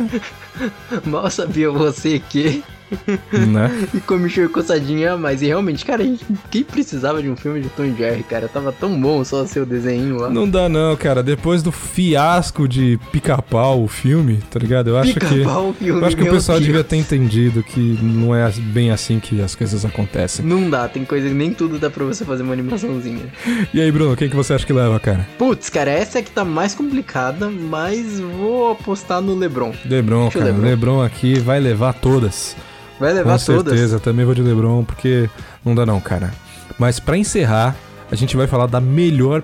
[1.05, 2.63] Mal sabia você que.
[3.33, 3.71] Né?
[3.95, 5.43] E comichão e coçadinha a mais.
[5.43, 8.49] E realmente, cara, a gente, quem precisava de um filme de Tom e Jerry, cara?
[8.49, 10.31] Tava tão bom só seu desenho lá.
[10.31, 11.23] Não dá não, cara.
[11.23, 14.89] Depois do fiasco de Pica-Pau, o filme, tá ligado?
[14.91, 16.67] Eu acho que o filme, eu acho que o pessoal Deus.
[16.67, 20.45] devia ter entendido que não é bem assim que as coisas acontecem.
[20.45, 23.27] Não dá, tem coisa que nem tudo dá pra você fazer uma animaçãozinha.
[23.73, 25.27] E aí, Bruno, quem que você acha que leva, cara?
[25.39, 29.73] Putz, cara, essa é que tá mais complicada, mas vou apostar no LeBron.
[29.85, 30.53] LeBron, Deixa eu cara.
[30.53, 30.69] LeBron.
[30.69, 32.57] LeBron aqui vai levar todas.
[33.03, 33.73] Vai levar Com todas.
[33.73, 35.29] certeza, também vou de LeBron, porque
[35.65, 36.33] não dá não, cara.
[36.79, 37.75] Mas pra encerrar,
[38.11, 39.43] a gente vai falar da melhor,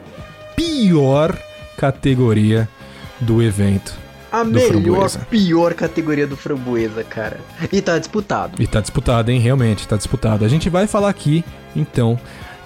[0.56, 1.36] pior
[1.76, 2.68] categoria
[3.20, 3.94] do evento.
[4.30, 5.18] A do melhor, Framboesa.
[5.30, 7.40] pior categoria do Framboesa, cara.
[7.72, 8.62] E tá disputado.
[8.62, 9.40] E tá disputado, hein?
[9.40, 10.44] Realmente, tá disputado.
[10.44, 11.44] A gente vai falar aqui,
[11.74, 12.18] então,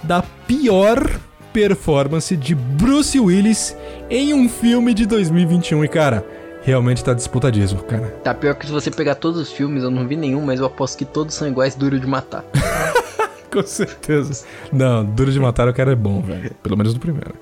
[0.03, 1.19] da pior
[1.51, 3.75] performance de Bruce Willis
[4.09, 5.85] em um filme de 2021.
[5.85, 6.25] E, cara,
[6.63, 8.07] realmente tá disputadíssimo, cara.
[8.23, 10.65] Tá pior que se você pegar todos os filmes, eu não vi nenhum, mas eu
[10.65, 12.43] aposto que todos são iguais duro de matar.
[13.51, 14.43] Com certeza.
[14.71, 16.51] Não, Duro de Matar o cara é bom, velho.
[16.63, 17.35] Pelo menos no primeiro.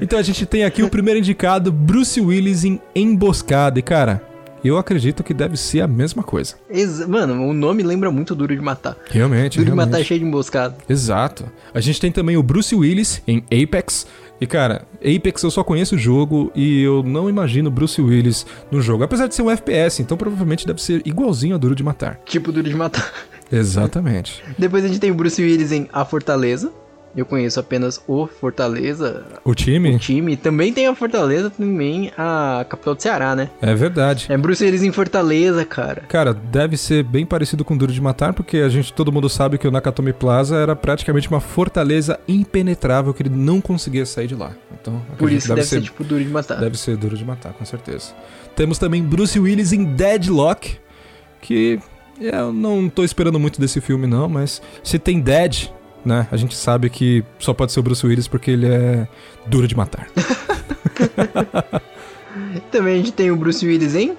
[0.00, 3.80] Então a gente tem aqui o primeiro indicado, Bruce Willis em Emboscada.
[3.80, 4.22] E, cara,
[4.62, 6.54] eu acredito que deve ser a mesma coisa.
[6.70, 8.96] Ex- Mano, o nome lembra muito Duro de Matar.
[9.10, 9.86] Realmente, Duro de realmente.
[9.90, 10.76] Matar é cheio de emboscada.
[10.88, 11.46] Exato.
[11.74, 14.06] A gente tem também o Bruce Willis em Apex.
[14.40, 18.80] E cara, Apex eu só conheço o jogo e eu não imagino Bruce Willis no
[18.80, 19.02] jogo.
[19.04, 22.20] Apesar de ser um FPS, então provavelmente deve ser igualzinho a Duro de Matar.
[22.24, 23.12] Tipo Duro de Matar.
[23.50, 24.42] Exatamente.
[24.56, 26.72] Depois a gente tem o Bruce Willis em A Fortaleza.
[27.18, 29.96] Eu conheço apenas o Fortaleza, O time?
[29.96, 30.36] o time.
[30.36, 33.50] Também tem a Fortaleza, também a capital do Ceará, né?
[33.60, 34.26] É verdade.
[34.28, 36.02] É Bruce Willis em Fortaleza, cara.
[36.02, 39.58] Cara, deve ser bem parecido com Duro de Matar, porque a gente, todo mundo sabe
[39.58, 44.36] que o Nakatomi Plaza era praticamente uma fortaleza impenetrável que ele não conseguia sair de
[44.36, 44.52] lá.
[44.80, 46.60] Então, Por isso que deve, ser, tipo Duro de Matar.
[46.60, 48.12] Deve ser Duro de Matar, com certeza.
[48.54, 50.78] Temos também Bruce Willis em Deadlock,
[51.40, 51.80] que
[52.20, 55.68] eu não tô esperando muito desse filme não, mas se tem Dead,
[56.08, 59.06] né, a gente sabe que só pode ser o Bruce Willis porque ele é
[59.46, 60.08] duro de matar.
[62.72, 64.16] Também a gente tem o Bruce Willis em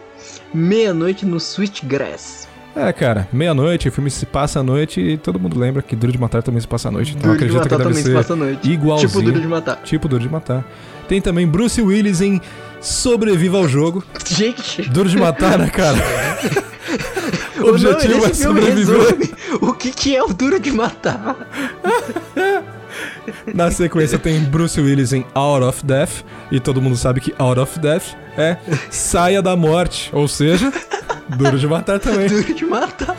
[0.54, 2.48] Meia-Noite no Switchgrass.
[2.76, 6.12] É, cara, meia-noite, o filme se passa à noite e todo mundo lembra que Duro
[6.12, 7.16] de Matar também se passa à noite.
[7.18, 8.72] Então Duro de acredito Matar que deve também se ser passa à noite.
[8.72, 9.10] igualzinho.
[9.10, 9.82] Tipo Duro de Matar.
[9.84, 10.66] Tipo Duro de Matar.
[11.08, 12.40] Tem também Bruce Willis em
[12.80, 14.04] Sobreviva ao Jogo.
[14.26, 15.98] Gente, Duro de Matar, né, cara?
[17.62, 19.30] o objetivo é sobreviver.
[19.62, 21.36] o que, que é o Duro de Matar.
[23.53, 26.24] Na sequência tem Bruce Willis em Out of Death.
[26.51, 28.57] E todo mundo sabe que Out of Death é
[28.89, 30.10] Saia da Morte.
[30.14, 30.72] Ou seja,
[31.38, 32.28] Duro de Matar também.
[32.30, 33.16] Duro de Matar.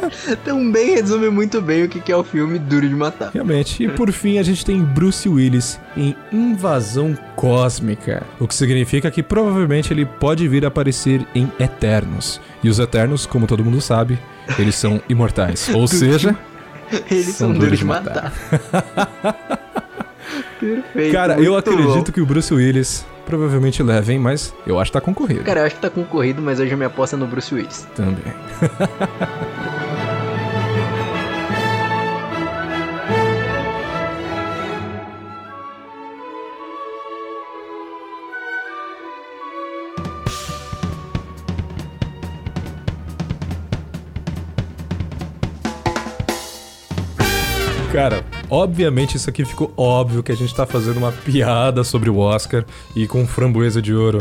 [0.44, 3.30] Também resume muito bem o que é o filme Duro de Matar.
[3.32, 3.82] Realmente.
[3.82, 8.22] E por fim, a gente tem Bruce Willis em Invasão Cósmica.
[8.38, 12.40] O que significa que provavelmente ele pode vir a aparecer em Eternos.
[12.62, 14.18] E os Eternos, como todo mundo sabe,
[14.58, 15.68] eles são imortais.
[15.74, 16.36] Ou seja,
[17.10, 18.32] Eles são, São duros de de matar.
[20.60, 21.12] Perfeito.
[21.12, 22.12] cara, eu acredito bom.
[22.12, 24.18] que o Bruce Willis provavelmente leva, hein?
[24.18, 25.42] Mas eu acho que tá concorrido.
[25.42, 27.86] Cara, eu acho que tá concorrido, mas hoje a minha aposta é no Bruce Willis.
[27.96, 28.22] Também.
[47.92, 52.16] Cara, obviamente isso aqui ficou óbvio que a gente tá fazendo uma piada sobre o
[52.16, 52.64] Oscar
[52.96, 54.18] e com framboesa de ouro.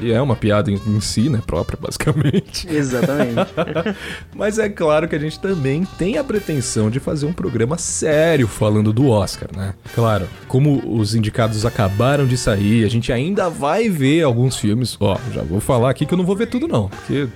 [0.00, 2.66] Ele é uma piada em, em si, né, própria, basicamente.
[2.72, 3.52] Exatamente.
[4.34, 8.46] Mas é claro que a gente também tem a pretensão de fazer um programa sério
[8.48, 9.74] falando do Oscar, né?
[9.94, 14.96] Claro, como os indicados acabaram de sair, a gente ainda vai ver alguns filmes.
[15.00, 17.28] Ó, já vou falar aqui que eu não vou ver tudo não, porque,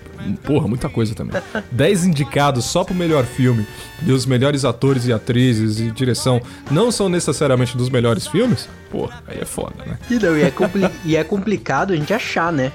[0.44, 1.40] porra, muita coisa também.
[1.70, 3.66] Dez indicados só pro melhor filme
[4.06, 6.40] e os melhores atores e atrizes e direção
[6.70, 8.68] não são necessariamente dos melhores filmes?
[8.90, 9.98] Porra, aí é foda, né?
[10.10, 12.72] E, não, e, é compli- e é complicado a gente achar, né?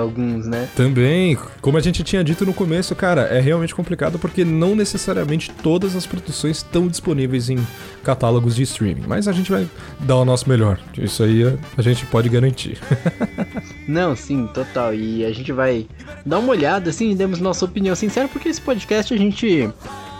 [0.00, 0.68] Alguns, né?
[0.76, 5.50] Também, como a gente tinha dito no começo, cara, é realmente complicado porque não necessariamente
[5.60, 7.58] todas as produções estão disponíveis em
[8.04, 9.02] catálogos de streaming.
[9.08, 9.66] Mas a gente vai
[9.98, 10.78] dar o nosso melhor.
[10.96, 12.78] Isso aí a- a gente pode garantir.
[13.88, 14.94] Não, sim, total.
[14.94, 15.86] E a gente vai
[16.24, 19.68] dar uma olhada, assim, e demos nossa opinião sincera, porque esse podcast a gente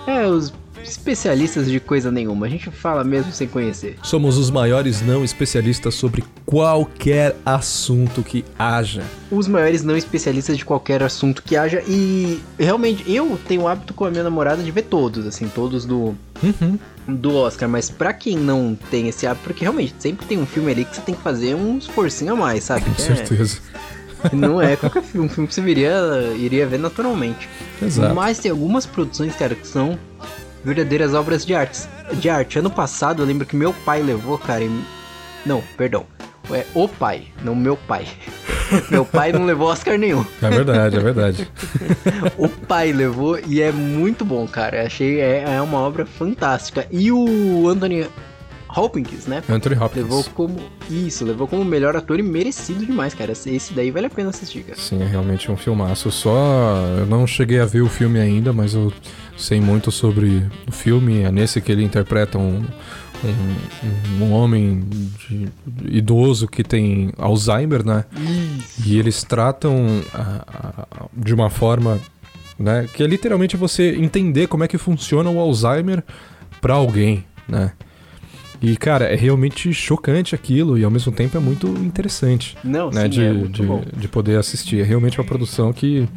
[0.08, 2.46] é os especialistas de coisa nenhuma.
[2.46, 3.96] A gente fala mesmo sem conhecer.
[4.02, 9.02] Somos os maiores não especialistas sobre qualquer assunto que haja.
[9.30, 11.82] Os maiores não especialistas de qualquer assunto que haja.
[11.86, 15.84] E realmente, eu tenho o hábito com a minha namorada de ver todos, assim, todos
[15.84, 16.14] do.
[17.06, 20.70] Do Oscar, mas pra quem não tem esse hábito, porque realmente sempre tem um filme
[20.70, 22.84] ali que você tem que fazer um esforcinho a mais, sabe?
[22.84, 23.58] Com é- certeza.
[24.32, 25.92] Não é qualquer filme, um filme que você viria,
[26.36, 27.48] iria ver naturalmente.
[27.82, 28.14] Exato.
[28.14, 29.98] Mas tem algumas produções, cara, que são
[30.64, 31.80] verdadeiras obras de arte.
[32.14, 32.58] De arte.
[32.58, 34.62] Ano passado eu lembro que meu pai levou, cara.
[34.64, 34.84] em-
[35.46, 36.04] Não, perdão.
[36.50, 38.06] É o pai, não meu pai.
[38.90, 40.24] meu pai não levou Oscar nenhum.
[40.42, 41.48] É verdade, é verdade.
[42.36, 44.84] O pai levou e é muito bom, cara.
[44.84, 46.86] Achei é, é uma obra fantástica.
[46.90, 48.06] E o Anthony
[48.74, 49.42] Hopkins, né?
[49.48, 50.02] Anthony Hopkins.
[50.02, 50.56] Levou como.
[50.90, 53.32] Isso, levou como melhor ator e merecido demais, cara.
[53.32, 54.78] Esse daí vale a pena assistir, cara.
[54.78, 56.10] Sim, é realmente um filmaço.
[56.10, 58.92] Só eu não cheguei a ver o filme ainda, mas eu
[59.36, 61.22] sei muito sobre o filme.
[61.22, 62.64] É nesse que ele interpreta um,
[63.24, 64.80] um, um homem
[65.28, 65.48] de-
[65.84, 68.04] idoso que tem Alzheimer, né?
[68.84, 72.00] E eles tratam a- a- de uma forma,
[72.58, 72.88] né?
[72.92, 76.02] Que é literalmente você entender como é que funciona o Alzheimer
[76.60, 77.72] pra alguém, né?
[78.62, 83.02] E, cara, é realmente chocante aquilo e ao mesmo tempo é muito interessante Não, né,
[83.02, 83.82] sim, de, é de, bom.
[83.96, 84.80] de poder assistir.
[84.80, 86.08] É realmente uma produção que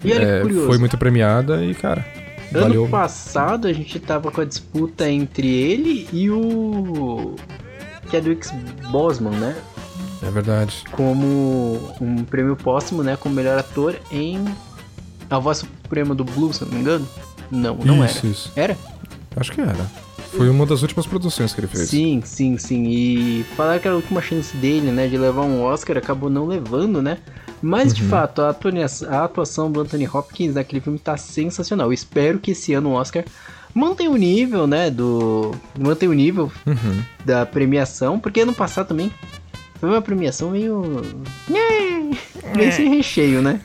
[0.00, 2.04] que é, foi muito premiada e, cara,
[2.52, 2.88] Ano valeu.
[2.88, 7.36] passado a gente tava com a disputa entre ele e o
[8.10, 8.46] Chadwick
[8.90, 9.56] Boseman, né?
[10.22, 10.84] É verdade.
[10.92, 13.16] Como um prêmio póstumo, né?
[13.16, 14.44] Como melhor ator em
[15.30, 17.08] A Voz Suprema do Blues, se não me engano.
[17.50, 18.26] Não, não isso, era.
[18.26, 18.52] isso.
[18.56, 18.76] Era?
[19.36, 19.86] Acho que era.
[20.36, 21.88] Foi uma das últimas produções que ele fez.
[21.90, 22.84] Sim, sim, sim.
[22.88, 25.06] E falaram que era a última chance dele, né?
[25.06, 27.18] De levar um Oscar, acabou não levando, né?
[27.60, 28.08] Mas de Uhum.
[28.08, 31.88] fato, a, atonia- a atuação do Anthony Hopkins naquele filme tá sensacional.
[31.88, 33.24] Eu espero que esse ano o Oscar
[33.74, 34.90] mantenha o nível, né?
[34.90, 35.52] Do.
[35.78, 37.02] Mantenha o nível Uhum.
[37.24, 39.10] da premiação, porque ano passado também
[39.82, 41.02] foi uma premiação meio.
[42.54, 43.60] meio sem recheio, né?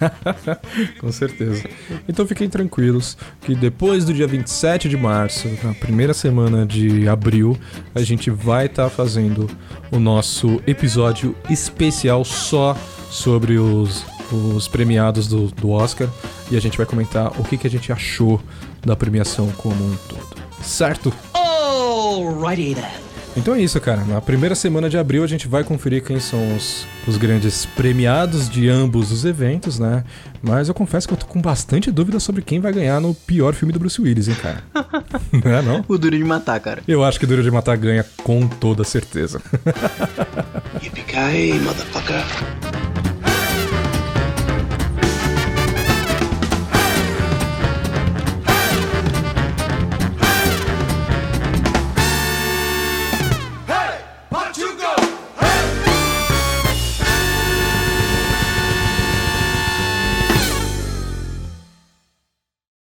[1.00, 1.64] Com certeza.
[2.10, 7.56] Então fiquem tranquilos que depois do dia 27 de março, na primeira semana de abril,
[7.94, 9.48] a gente vai estar fazendo
[9.92, 12.76] o nosso episódio especial só
[13.12, 16.10] sobre os, os premiados do, do Oscar
[16.50, 18.42] e a gente vai comentar o que, que a gente achou
[18.82, 20.36] da premiação como um todo.
[20.64, 21.14] Certo?
[21.36, 23.07] Alrighty then.
[23.38, 24.04] Então é isso, cara.
[24.04, 28.50] Na primeira semana de abril a gente vai conferir quem são os, os grandes premiados
[28.50, 30.04] de ambos os eventos, né?
[30.42, 33.54] Mas eu confesso que eu tô com bastante dúvida sobre quem vai ganhar no pior
[33.54, 34.64] filme do Bruce Willis, hein, cara?
[35.32, 35.86] não é não?
[35.88, 36.82] O Duro de Matar, cara.
[36.88, 39.40] Eu acho que Duro de Matar ganha com toda certeza.
[40.82, 42.77] Yippee-ki-yay, motherfucker.